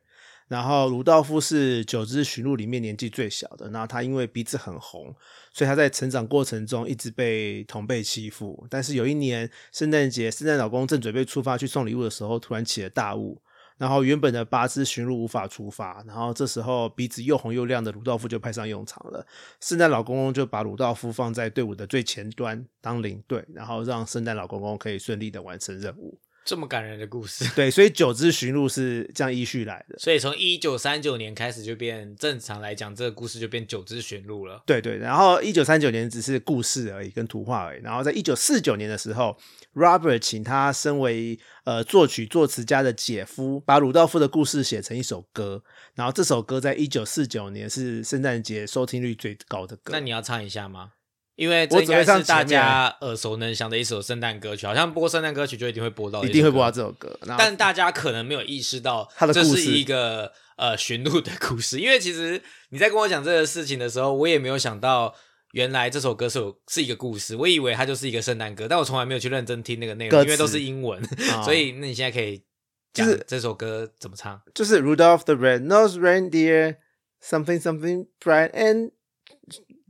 [0.50, 5.16] 然后鲁道夫是九只驯鹿里面年纪最小的，然后他因为鼻子很红，
[5.54, 8.66] 所以他在成长过程中一直被同辈欺负。
[8.68, 13.40] 但是有一年圣诞节，圣诞老公正准备出发去送礼物的时候，突然起了大雾，
[13.78, 19.24] 然后原本的八只驯鹿无法出发，然后这时候鼻子又红又亮的鲁道夫就派上用场了。
[19.62, 26.18] 圣诞老公公就把鲁道夫放在队伍的最前端当领队，然后让圣诞老公公可以顺利的完成任务。
[26.50, 27.48] 这么感人的故事。
[27.56, 30.00] 对，所以九只驯鹿是这样依序来的。
[30.00, 34.64] 所以从一九三九年开始就变正常来讲，这个故事就变九只驯鹿了。
[34.66, 37.82] 对对，然后一九三九年只是故事而已，跟图画而已。
[37.84, 39.38] 然后在一九四九年的时候
[39.76, 45.62] ，Robert 请他身为呃作曲作词家的姐夫，把鲁道夫的故事写成一首歌。
[45.94, 49.92] 然后这首歌在一九四九年是圣诞节收听率最高的歌。
[49.92, 50.94] 那你要唱一下吗？
[51.40, 56.70] 因为这应该是大家耳熟能详的一首圣诞歌曲，好像播圣诞歌曲就一定会播到，一定会播到。
[56.70, 57.18] 这首歌。
[57.38, 61.80] 但大家可能没有意识到，这是一个呃驯鹿的故事。
[61.80, 65.16] 因为其实你在跟我讲这个事情的时候，我也没有想到
[65.54, 67.38] 原来这首歌是有是一个故事。
[67.38, 71.02] 我以为它就是一个圣诞歌，但我从来没有去认真听那个内容，因为都是英文。
[71.32, 72.44] 啊 所以那你现在可以
[72.92, 74.42] 讲就是这首歌怎么唱？
[74.54, 76.76] 就是 Rudolph the Red-Nosed Reindeer
[77.24, 78.92] something something bright and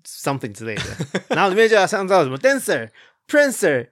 [0.05, 0.83] something 之类的，
[1.35, 2.89] 然后里面就要上到什么 dancer
[3.27, 3.89] prancer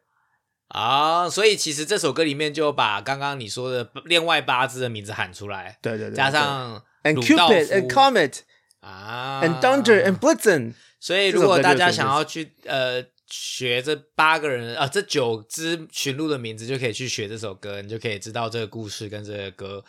[0.70, 8.40] 啊，所以其实这首歌里面就把刚刚你说的另外八只的名字喊出来，对对对，加上 and Cupid and Comet
[8.82, 9.42] 啊。
[9.44, 19.86] and Thunder and Blitzen，所以，如果大家想要去呃学这八个人啊、这九只驯鹿的名字，就可以去学这首歌，你就可以知道这个故事跟这个歌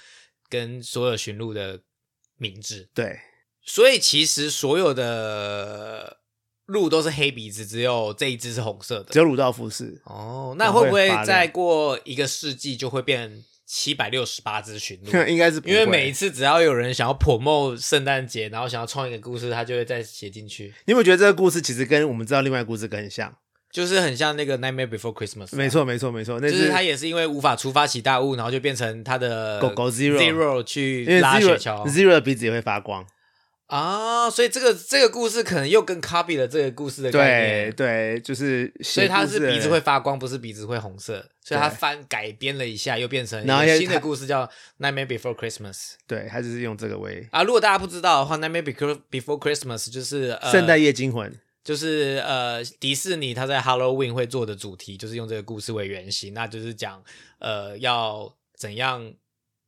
[0.48, 1.80] 跟所有驯鹿的
[2.36, 2.88] 名字。
[2.94, 3.18] 对，
[3.68, 6.16] 所以，其实所有的
[6.64, 9.12] 鹿都是黑鼻子，只有这一只是红色的。
[9.12, 10.00] 只有鲁道夫是。
[10.04, 15.10] 哦，那会不会再过一个世纪就会变七百六十八只驯鹿？
[15.28, 20.72] 应该是不因为每一次只要有人想要 promote 圣诞节，然后想要创一个故事，他就会再写进去。
[20.86, 23.36] 你有没有觉得这个故事其实跟我们知道另外一个故事很像？
[23.70, 33.06] 就是很像那个《Nightmare Before Christmas》啊，没错，没错，没错，那就是他也是因为无法触发起大雾，然后就变成他的狗狗 Zero Zero 去拉雪橇 Zero 的鼻子也会发光。
[33.68, 44.46] 啊，所以这个这个故事可能又跟 copy 了这个故事的概对念，对，就是所以他是鼻子会发光，不是鼻子会红色，所以他翻改编了一下，又变成一然后也个新的故事叫
[44.78, 45.74] 《Nightmare Before Christmas》
[46.06, 47.42] 对，他就是用这个为啊。
[47.42, 51.38] 如果大家不知道的话，《Nightmare Before Before Christmas》就是呃圣诞夜惊魂。
[51.64, 57.04] 就是呃，迪士尼他在 Halloween 会做的主题，就是用这个故事为原型，那就是讲
[57.40, 59.12] 呃要怎样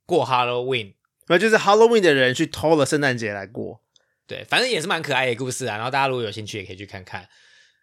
[0.06, 0.94] 过 Halloween。
[1.26, 3.82] 那就是 Halloween 的人去偷了圣诞节来过。
[4.30, 5.74] 对，反正也是蛮可爱的故事啊。
[5.74, 7.28] 然后大家如果有兴趣，也可以去看看。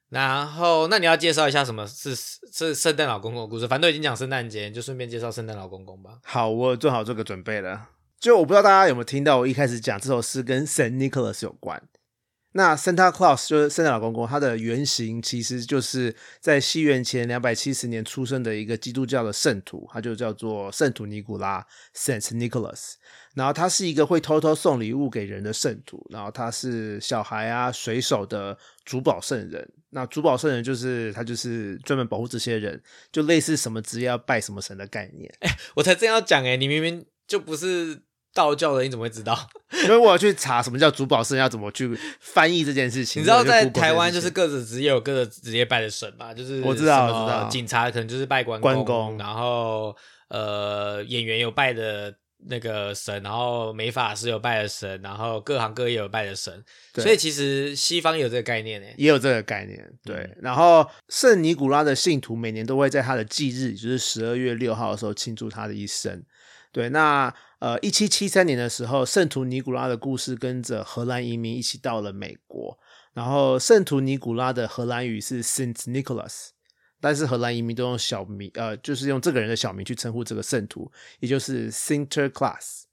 [0.08, 3.68] 然后，那你要介绍一下什么是是圣诞老公公的故事？
[3.68, 6.12] 反正都已经讲圣诞节，就顺便介绍圣诞老公公吧。
[6.24, 7.90] 好，我做好这个准备了。
[8.18, 11.84] 就我不知道大家有没有听到，我一开始讲这首诗跟 Saint Nicholas 有关。
[12.54, 22.94] 那 Santa Claus 就是圣诞老公公，他的原型其实就是在西元前两百七十年出生的一个基督教的圣徒，他就叫做圣徒尼古拉 （Saint Nicholas）。
[23.36, 29.72] 然后他是一个会偷偷送礼物给人的圣徒，然后他是小孩啊、水手的主保圣人。
[29.92, 32.82] 那主保圣人就是他就是专门保护这些人，
[33.12, 35.32] 就类似什么职业要拜什么神的概念。
[35.42, 38.02] 哎我才正要讲哎，你明明就不是
[38.38, 39.38] 道教的，你怎么会知道？
[39.84, 43.22] 因为我要去查什么叫主保圣，要怎么去翻译这件事情。
[43.22, 49.96] 你知道在台湾就是各个职业有各个职业拜的神嘛，就是我知道我知道警察可能就是拜关关公然后
[50.30, 52.14] 呃演员有拜的
[52.48, 56.64] 那个神，然后美法师有拜的神，然后各行各业有拜的神，
[56.96, 58.88] 所以其实西方有这个概念呢。
[58.96, 59.84] 也有这个概念。
[60.06, 66.24] 对，嗯然后圣尼古拉的信徒每年都会在他的忌日，就是十二月六号的时候庆祝他的一生。
[66.78, 72.78] 对，那呃，一七七三年的时候，圣徒尼古拉的故事跟着荷兰移民一起到了美国。
[73.16, 76.50] 然后圣徒尼古拉的荷兰语是 Saint Nicholas，
[77.02, 82.84] 但是荷兰移民都用小名，呃，就是用这个人的小名去称呼这个圣徒，也就是 Sinterklaas。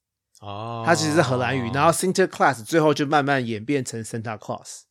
[0.40, 4.84] 哦，它其实是荷兰语，然后 Sinterklaas 最后就慢慢演变成 Santa Claus。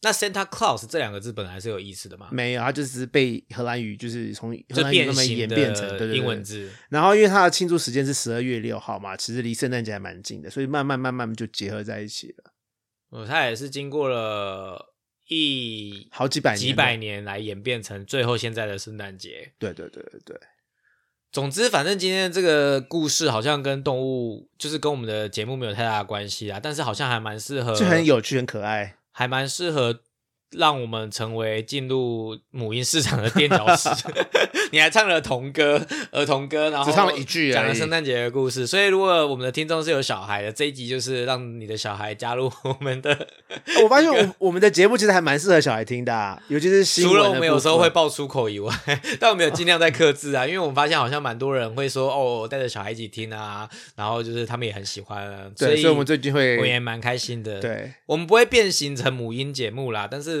[0.00, 6.70] 那 Santa Claus 这两个字本来是有意思的嘛，没有，它就是被荷兰语就是从荷就兰语演变成的对英文字。
[6.88, 12.52] 然后因为它的庆祝时间是十二月六号嘛，其实离圣诞节还蛮近的，所以慢慢慢慢就结合在一起了，
[13.10, 14.94] 哦，它也是经过了
[15.26, 16.96] 一好几百年，几百。
[16.96, 19.52] 年来演变成最后现在的圣诞节。
[19.58, 20.36] 对对对对对，
[21.32, 28.97] 总之，反正今天这个故事好像跟动物，就是跟我们的节目没有太大的关系啊，但是好像还蛮适合，就很有趣很可爱。
[29.18, 30.04] 还蛮适合
[30.52, 33.88] 让我们成为进入母婴市场的垫脚石。
[34.70, 35.80] 你还唱了童歌、
[36.12, 38.66] 儿童歌，然后只唱了一句讲了圣诞节的故事。
[38.66, 43.26] 所以，如果我们的听众是有小孩的，这一集就是让你的小孩加入我们的。
[43.82, 48.74] 我发现我我们的节目其实还蛮适合小孩听的、啊，尤其是新除了我们有时候会爆粗口以外，
[49.18, 60.37] 但我们有尽量在克制啊，因为我们发现好像蛮多人会说哦，我带着小孩一起听啊， 然后就是他们也很喜欢啊，对，以所以我们最近会我也蛮开心的。，对，我们不会变形成母婴节目啦，但是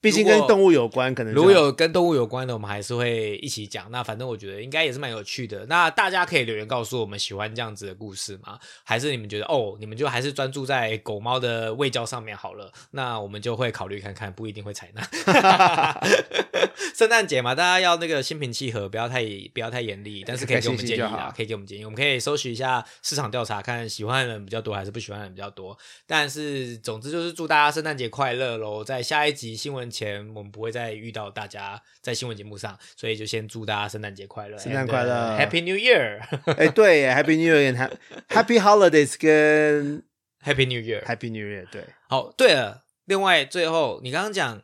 [0.00, 3.90] 毕竟跟动物有关，可能如果有跟动物有关的，我们还是会一起讲。
[3.90, 5.66] 那反正我觉得应该也是蛮有趣的。
[5.66, 8.58] 那大家可以留言告诉我们喜欢这样子的故事吗？
[8.84, 12.72] 还是你们觉得哦，你们就还是专注在狗猫的喂教上面好了？
[12.90, 15.02] 那我们就会考虑看看，不一定会采纳。
[16.94, 19.22] 圣诞节嘛，大家要那个心平气和，不要太
[19.54, 21.84] 不要太严厉，但是可以给我们建议 开心就好，啦可以给我们建议。
[21.84, 25.76] 我们可以搜取一下市场调查，看喜欢的人比较多还是不喜欢的人比较多。
[26.06, 28.82] 但是总之就是祝大家圣诞节快乐喽！
[28.82, 29.75] 在下一集新闻。
[29.76, 36.20] 闻前，我们不会再遇到大家在新闻节目上，所以就先祝大家圣诞节快乐，圣诞快乐 uh,，Happy New Year，
[36.56, 37.98] 哎，对耶，Happy New Year 跟
[38.28, 40.02] Happy Holidays 跟
[40.42, 44.62] Happy New Year，Happy New Year，对，好，对了，另外最后你刚刚讲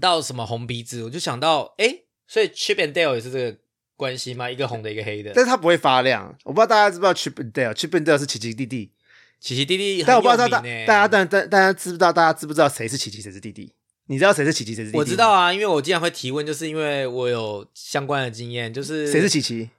[0.00, 3.58] 到什么红鼻子，我就想到，哎，所以 Chip and Dale 也是这个
[3.96, 4.50] 关系吗？
[4.50, 5.32] 一个红的，一个黑的。
[5.34, 6.36] 但是它不会发亮。
[6.44, 8.92] 我不知道大家知不知道 Chip and Dale，Chip and Dale 是奇奇弟弟，
[9.40, 13.72] 奇奇弟弟但我不知道大大家但但大家知不知道大家知不知道谁是奇奇谁是弟弟？
[14.08, 14.98] 你知道谁是琪琪谁是弟弟？
[14.98, 19.70] 我知道，啊，因为我经常会提问，就是因为我有相关的经验，就是谁是琪琪？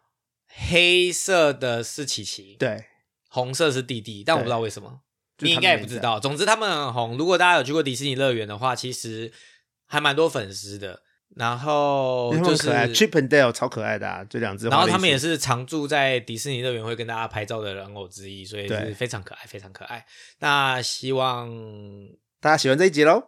[0.48, 2.86] 黑色的是琪琪，对，
[3.28, 5.02] 红色是弟弟，但我不知道为什么，
[5.40, 6.20] 你应该也不知道。
[6.20, 9.32] 总之他们很红，如果大家有去过迪士尼乐园的话，其实
[9.86, 11.02] 还蛮多粉丝的。
[11.36, 14.68] 然后就是，Chip and Dale 超可爱的啊，这两只。
[14.68, 20.04] 然后他们也，是常驻在迪士尼乐园会跟大家拍照的人偶之一，所以对是非常可爱，非常可爱。
[20.40, 21.48] 那希望
[22.42, 23.26] 大家喜欢这一集喽。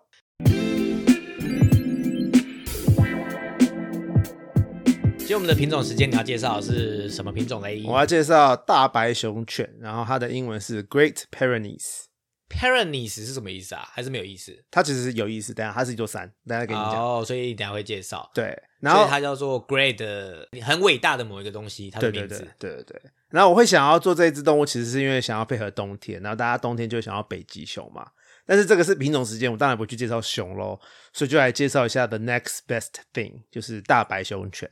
[5.31, 13.87] 今天我们的品种时间，你要介绍的是什么品种嘞我要介绍大白熊犬，然后它的英文是 Great Pyrenees，？Pyrenees 是什么意思啊？
[13.93, 14.51] 还是没有意思？
[14.69, 15.53] 它其实是有意思。
[15.53, 17.01] 等一下它是一座山，等一下跟你讲。
[17.01, 18.29] 哦，所以你等下会介绍。
[18.33, 22.39] 对，然后它叫做 Great 的很伟大的某一个东西，它的名字。
[22.59, 23.11] 对对对对。
[23.29, 28.05] 然后我会想要做这一只动物，其实是因为想要配合冬天，然后大家冬天就想要北极熊嘛。
[28.45, 30.77] 但是这个是品种时间，我当然不去介绍熊喽，
[31.13, 34.69] 所以就来介绍一下 the next best thing，就是大白熊犬。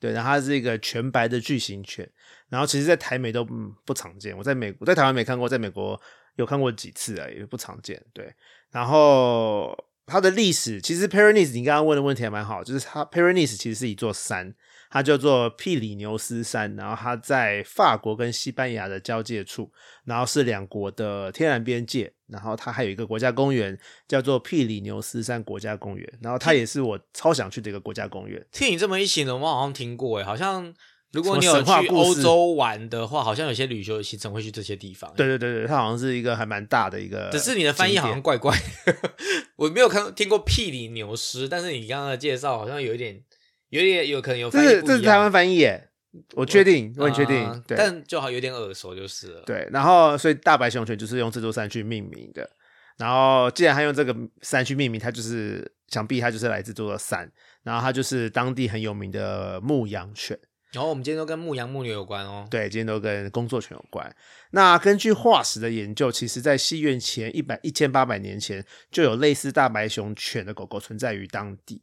[0.00, 2.08] 对，然后它是一个全白的巨型犬，
[2.48, 3.44] 然后其实在台美都
[3.84, 6.00] 不常见，我在美国在台湾没看过，在美国
[6.36, 8.00] 有看过几次啊，也，不常见。
[8.12, 8.32] 对，
[8.70, 9.76] 然后
[10.06, 14.54] 它的历史其实 Pyrenees 你刚刚问的问题还蛮好，就是它 Pyrenees 其实是一座山，
[14.90, 19.70] 它叫做庇里牛斯山，然后它在法国跟西班牙的交界处，
[20.04, 28.44] 然后是两国的天然边界，然后它还有一个国家公园叫做庇里牛斯山国家公园，然后它也是我超想去的一个国家公园。
[28.50, 30.72] 听你这么一形容，我好像听过诶，好像
[31.12, 35.10] 如果你有去欧洲玩的话，好像有些旅游行程会去这些地方。
[35.16, 38.94] 对，对对对，它好像是一个还蛮大的一个，只是你的翻译好像怪怪的，
[39.56, 43.22] 我没有看听过屁里牛斯，但是你刚刚的介绍好像有一点，
[43.70, 45.88] 有点有可能有这是这是台湾翻译耶，
[46.34, 47.76] 我确定，我很确定啊，对。
[47.76, 49.42] 但就好有点耳熟就是了。
[49.44, 52.48] 对，然后所以大白熊犬就是用这座山去命名的。
[52.96, 57.30] 然后既然他用这个山去命名，它就是想必它就是来自这座山，
[57.62, 60.36] 然后它就是当地很有名的牧羊犬。
[60.72, 62.46] 然后我们今天都跟牧羊牧牛有关哦。
[62.50, 64.12] 对，今天都跟工作犬有关。
[64.50, 71.80] 那根据化石的研究，其实在西元前一百一千八百年前就有类似大白熊犬的狗狗存在于当地。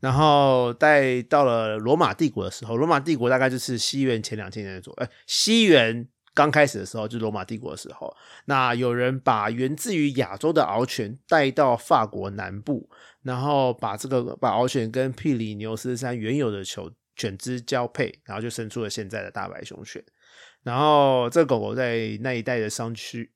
[0.00, 8.14] 然后在到了罗马帝国的时候，罗马帝国大概就是西元前两千年左右，哎，西元刚开始的时候，就是罗马帝国的时候，
[8.44, 12.88] 那有人把源自于亚洲的獒犬带到法国南部，
[13.22, 20.02] 然后把这个把獒犬跟庇里牛斯山原有的球犬只交配，然后就生出了现在的大白熊犬。
[20.62, 23.32] 然后这狗狗在那一带的山区，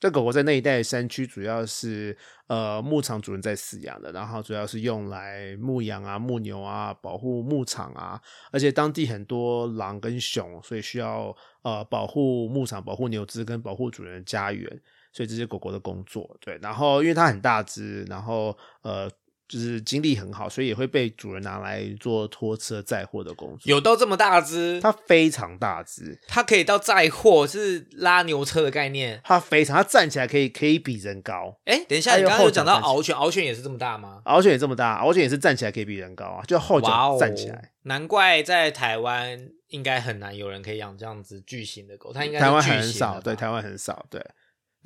[0.00, 8.20] 这狗狗在那一带的山区主要是呃牧场主人在饲养的，然后主要是用来牧羊啊、牧牛啊、保护牧场啊，
[8.52, 14.68] 而且当地很多狼跟熊，所以需要呃保护牧场、保护牛只跟保护主人的家园，
[15.12, 16.56] 所以这些狗狗的工作对。
[16.62, 19.10] 然后因为它很大只，然后呃
[19.48, 23.60] 就是精力很好，所以也会被主人拿来做拖车载货的工作。
[23.64, 29.20] 有到这么大只，它非常大只，它可以到载货，是拉牛车的概念。
[29.24, 31.58] 它非常，它站起来可以可以比人高。
[31.64, 34.20] 哎，等一下，你刚刚有讲到獒犬，獒犬也是这么大吗？
[34.26, 37.72] 獒犬也这么大，獒犬也是站起来可以比人高啊，就后脚哦，站起来。
[37.84, 44.22] 难怪在台湾应该很难有人可以养这样子巨型的狗，它应该台湾很少，对，台湾很少，对。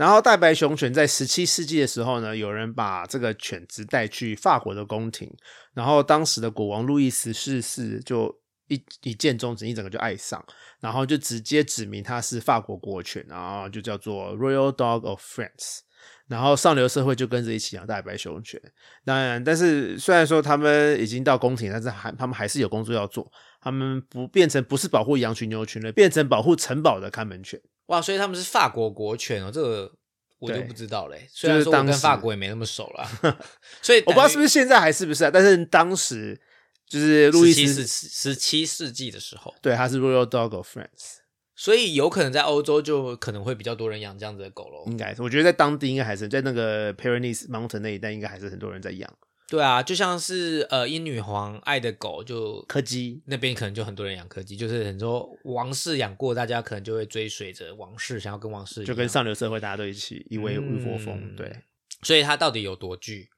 [0.03, 5.33] 然后大白熊犬在十七世纪的时候呢，有人把这个犬只带去法国的宫廷，
[5.75, 8.37] 然后当时的国王路易十四世就
[8.67, 10.45] 一一见钟情，一整个就爱上，
[10.81, 15.83] 然后就直接指明它是法国国犬，然后就叫做 Royal Dog of France。
[16.27, 18.61] 然后上流社会就跟着一起养大白熊犬。
[19.05, 23.31] 当然，但是虽然说他们已经到宫廷，但是还他们还是有工作要做。
[23.61, 27.61] 他们不变成不是保护羊群牛群了，变成保护城堡的看门犬。
[27.93, 29.93] 哇，所以他们是法国国犬哦，这个
[30.39, 31.29] 我就不知道嘞。
[31.31, 33.07] 是虽然说我跟法国也没那么熟啦，
[33.83, 36.41] 所以我不知道是不是现在还是不是啊，但是当时
[36.87, 41.19] 就是路易斯，十七世纪的时候，对，它是 Royal Dog of France，
[41.55, 44.85] 所以有可能在欧洲就可能会比较多人养这样子的狗喽。
[44.87, 49.13] 应该是，我觉得在当地应该还是在那个 Pyrenees Mountain 那一带，应该还是很多人在养
[49.53, 53.23] 对啊，就像是呃英女皇爱的狗就柯基。
[53.27, 61.21] 那边可能就很多人养柯基，就是很多王室养过，大家可能就会追随着王室，想要跟王室就跟上流社会大家都一起一为一窝蜂。
[61.21, 61.55] 嗯对
[62.03, 63.29] 所以它到底有多巨？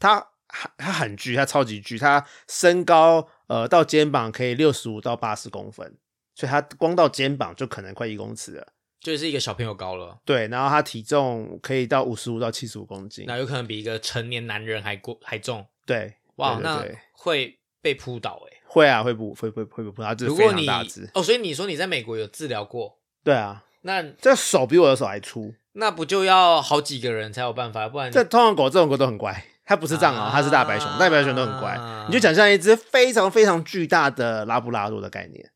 [0.00, 0.18] 它
[0.48, 5.96] 它它很巨，它超级巨，它身高呃到肩膀可以六十五到八十公分，
[6.34, 8.72] 所以它光到肩膀就可能快一公尺了。
[9.00, 13.24] 就是一个小朋友高了，对，然后他体重可以到五十五到七十五公斤。
[13.26, 15.66] 那有可能比一个成年男人还过还重。
[15.86, 21.08] 对，哇，对对那会被扑倒哎、会啊，会不会会会不会它就是非如果你常大只。
[21.14, 25.54] 哦，所以你说你在美国有治疗过，对啊，那这手比我的手还粗。
[25.72, 27.88] 那不就要好几个人才有办法？
[27.88, 31.78] 不然这通常狗这种狗都很乖，它不是藏獒，啊它是大白熊，大白熊都很乖。
[32.08, 35.50] 你就想象一只非常非常巨大的拉布拉多的概念，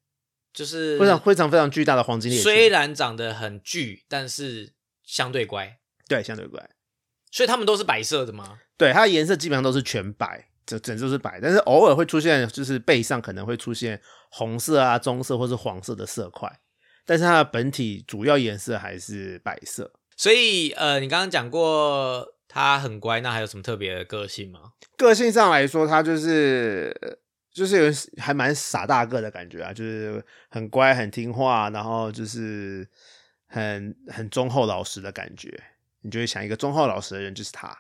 [0.55, 4.73] 就是非常非常非常巨大的黄金猎虽，然长得很巨，但是
[5.05, 5.79] 相对乖，
[6.09, 6.71] 对，相对乖。
[7.31, 8.61] 所以它们都是白色的吗？
[8.79, 14.01] 对，它的颜色基本上都是全白，整整都是白，但是偶尔会出现，就是背上可能会出现
[14.31, 16.61] 红色啊、棕色或是黄色的色块，
[17.05, 19.93] 但是它的本体主要颜色还是白色。
[20.17, 24.61] 所以呃，你刚刚讲过它很乖，那还有什么特别的个性吗？
[24.97, 27.19] 个性上来说，它就是
[27.55, 32.87] 就是有还蛮傻大个的感觉啊，就是很乖、很听话，然后就是
[33.47, 35.59] 很很忠厚老实的感觉。
[36.01, 37.79] 你就会想，一个忠厚老实的人就是他。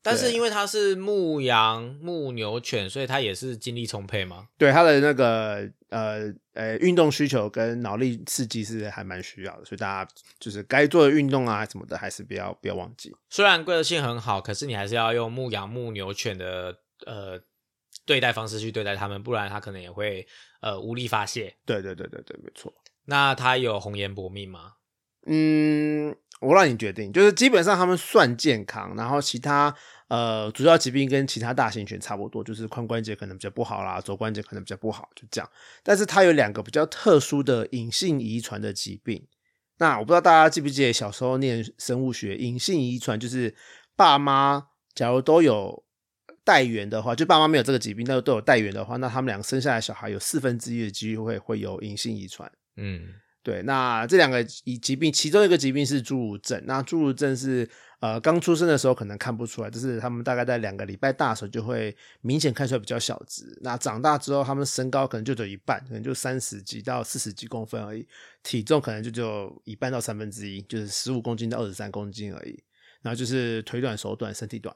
[0.00, 4.48] 但是因为他是牧羊牧牛犬，所以他也是精力充沛吗？
[4.56, 13.14] 对他的那个呃呃运动需求跟脑力刺激是还蛮需要的，所以大家就是该做的运动啊什么的，还是不要不要忘记。
[13.28, 17.38] 虽然个性很好，可是你还是要用牧羊牧牛犬的呃
[18.08, 20.26] 对待方式去对待他们，不然他可能也会
[20.62, 21.54] 呃无力发泄。
[21.66, 22.72] 对对对对对，没错。
[23.04, 24.72] 那他有红颜薄命吗？
[25.26, 29.74] 嗯，我让你决定，就是基本上他们算健康，然后其他
[30.08, 35.50] 呃主要疾病跟其他大型犬差不多，就是髋关节可能比较不好啦，肘关节可能比较不好，就这样。
[35.82, 39.26] 但是它有两个比较特殊的隐性遗传的疾病。
[39.76, 43.54] 那我不知道大家记不记得小时候念生物学，隐性遗传就是
[43.94, 45.84] 爸妈假如都有
[46.48, 52.50] 带源的话，就爸妈没有这个疾病，但都有带源的话，那他们两个生下来小孩有四分之一的机会会有隐性遗传。
[52.76, 53.06] 嗯，
[53.42, 56.58] 对，那这两个疾疾病，其中一个疾病是侏儒症。
[56.64, 57.68] 那侏儒症是
[58.00, 63.44] 呃刚出生的时候可能看不出来，就是他们大概在两个礼拜大的时候就会明显看出来比较小只。
[63.60, 68.08] 那长大之后，他们身高可能就只有一半，可能就三十几到四十几公分而已，
[68.42, 72.58] 体重可能就只有一半到三分之一，就是十五公斤到二十三公斤而已。
[73.02, 74.74] 然后就是腿短、手短、身体短，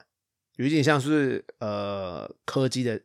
[0.55, 3.01] 有一点像是呃柯基的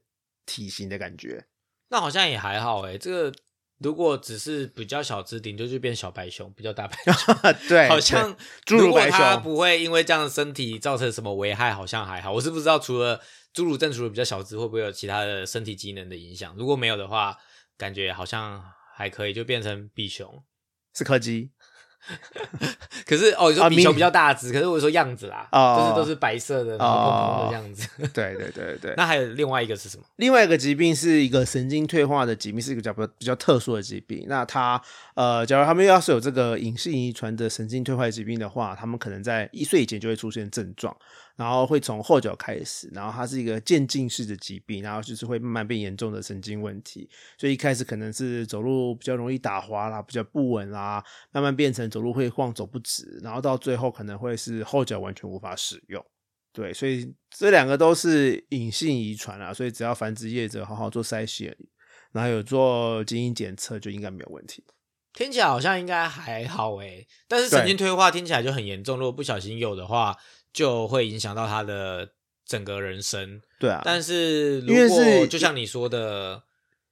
[0.47, 1.47] 体型的感觉。
[1.89, 2.99] 那好像也还好诶。
[2.99, 3.39] 这个
[3.79, 7.37] 如果只是比较小只，顶多就变小白熊，比较大白熊。
[7.69, 8.37] 对，好像
[8.67, 9.43] 侏儒白如果它熊。
[9.43, 12.33] 不会因为这样的身体造成什么危害，好像还好。
[12.33, 13.21] 我是不知道除了
[13.55, 16.55] 侏儒症除了比较小只，会不会有其他的身体机能的影响？
[16.57, 17.37] 如果没有的话，
[17.77, 18.63] 感觉好像
[18.95, 20.45] 还可以，就变成比熊。
[20.95, 21.53] 是柯基
[23.07, 27.89] 可是哦，你说啊明比熊比较大只，可是我说样子啦，哦就是都是白色的，然后蓬蓬的这样子。
[28.15, 28.95] 对对对对。
[28.97, 30.05] 那还有另外一个是什么？
[30.17, 34.25] 另外一个疾病是一个神经退化的疾病，是一个比较比较特殊的疾病。
[34.29, 34.81] 那它
[35.15, 40.97] 呃，假如他们要是有这个隐性遗传的神经退化疾病的话，他们可能在一岁以前就会出现症状，
[41.39, 47.09] 然后会从后脚开始，然后它是一个渐进式的疾病，然后就是会慢慢变严重的神经问题。
[47.39, 56.05] 所以一开始可能是走路比较容易打滑啦，比较不稳啦，慢慢变成走路会晃、走不直，然后到最后可能会是后脚完全无法使用。
[56.53, 61.57] 对，所以这两个都是隐性遗传啊，所以只要繁殖业者好好做筛选，
[62.11, 64.65] 然后有做基因检测，就应该没有问题。
[65.15, 70.17] 听起来好像应该还好诶，但是神经退化听起来就很严重，如果不小心有的话，
[70.59, 73.41] 就会影响到他的整个人生。
[73.61, 76.43] 对啊，但是如果是就像你说的，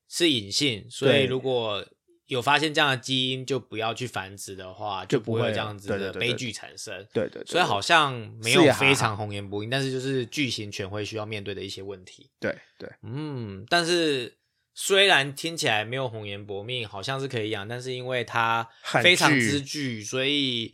[0.08, 1.84] 是隐性，所以如果
[2.26, 6.94] 有发现这样的基因，就不要去繁殖的话，就不会有这样子的悲剧产生。
[7.12, 12.30] 对对对，所以好像没有非常红颜薄命，但是就是巨型犬会需要面对的一些问题。
[12.38, 14.36] 对对嗯，但是
[14.74, 18.68] 虽然听起来没有红颜薄命，好像是可以养，但是因为它
[19.02, 20.72] 非常之巨，所以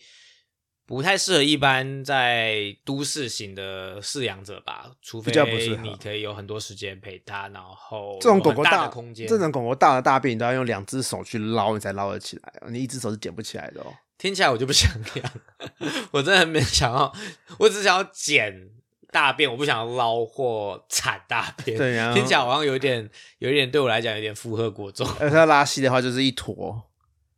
[0.93, 4.91] 不太适合一般在都市型的饲养者吧。
[5.01, 5.33] 除非
[5.81, 13.87] 你可以有很多时间陪它，然后这种狗狗大的空间，这种狗狗大的大便，你都要用两只手去捞，你才捞得起来哦，你一只手是捡不起来的哦。
[14.19, 15.33] 听起来我就不想养，
[16.13, 17.11] 我真的很没想要，
[17.59, 18.69] 我只想要捡
[19.11, 21.79] 大便，我不想要捞或铲大便。
[21.79, 25.09] 对然后听起来好像有一点，有一点对我来讲有点负荷过重。
[25.19, 26.83] 而它拉稀的话，就是一坨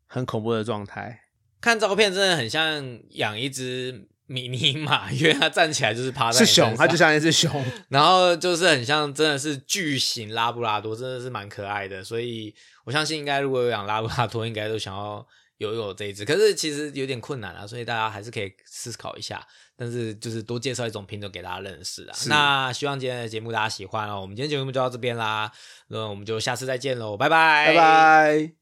[0.08, 1.20] 很恐怖的状态。
[1.64, 7.50] 看照片真的很像养一只迷你马，因为它站起来就是趴在是熊，它就像一只熊。
[7.88, 12.04] 然后就是很像真的是巨型拉布拉多，真的是蛮可爱的。
[12.04, 12.54] 所以
[12.84, 19.46] 我相信应该如果有养拉布拉多，应该都想要有有这一只，可是其实有点困难啊，所以大家还是可以思考一下。
[19.76, 22.14] 但是就是多介绍一种品种给大家认识啊。
[22.28, 24.20] 那希望今天的节目大家喜欢哦。
[24.20, 25.50] 我们今天节目就到这边啦，
[25.88, 28.54] 那我们就下次再见喽，拜拜，拜拜。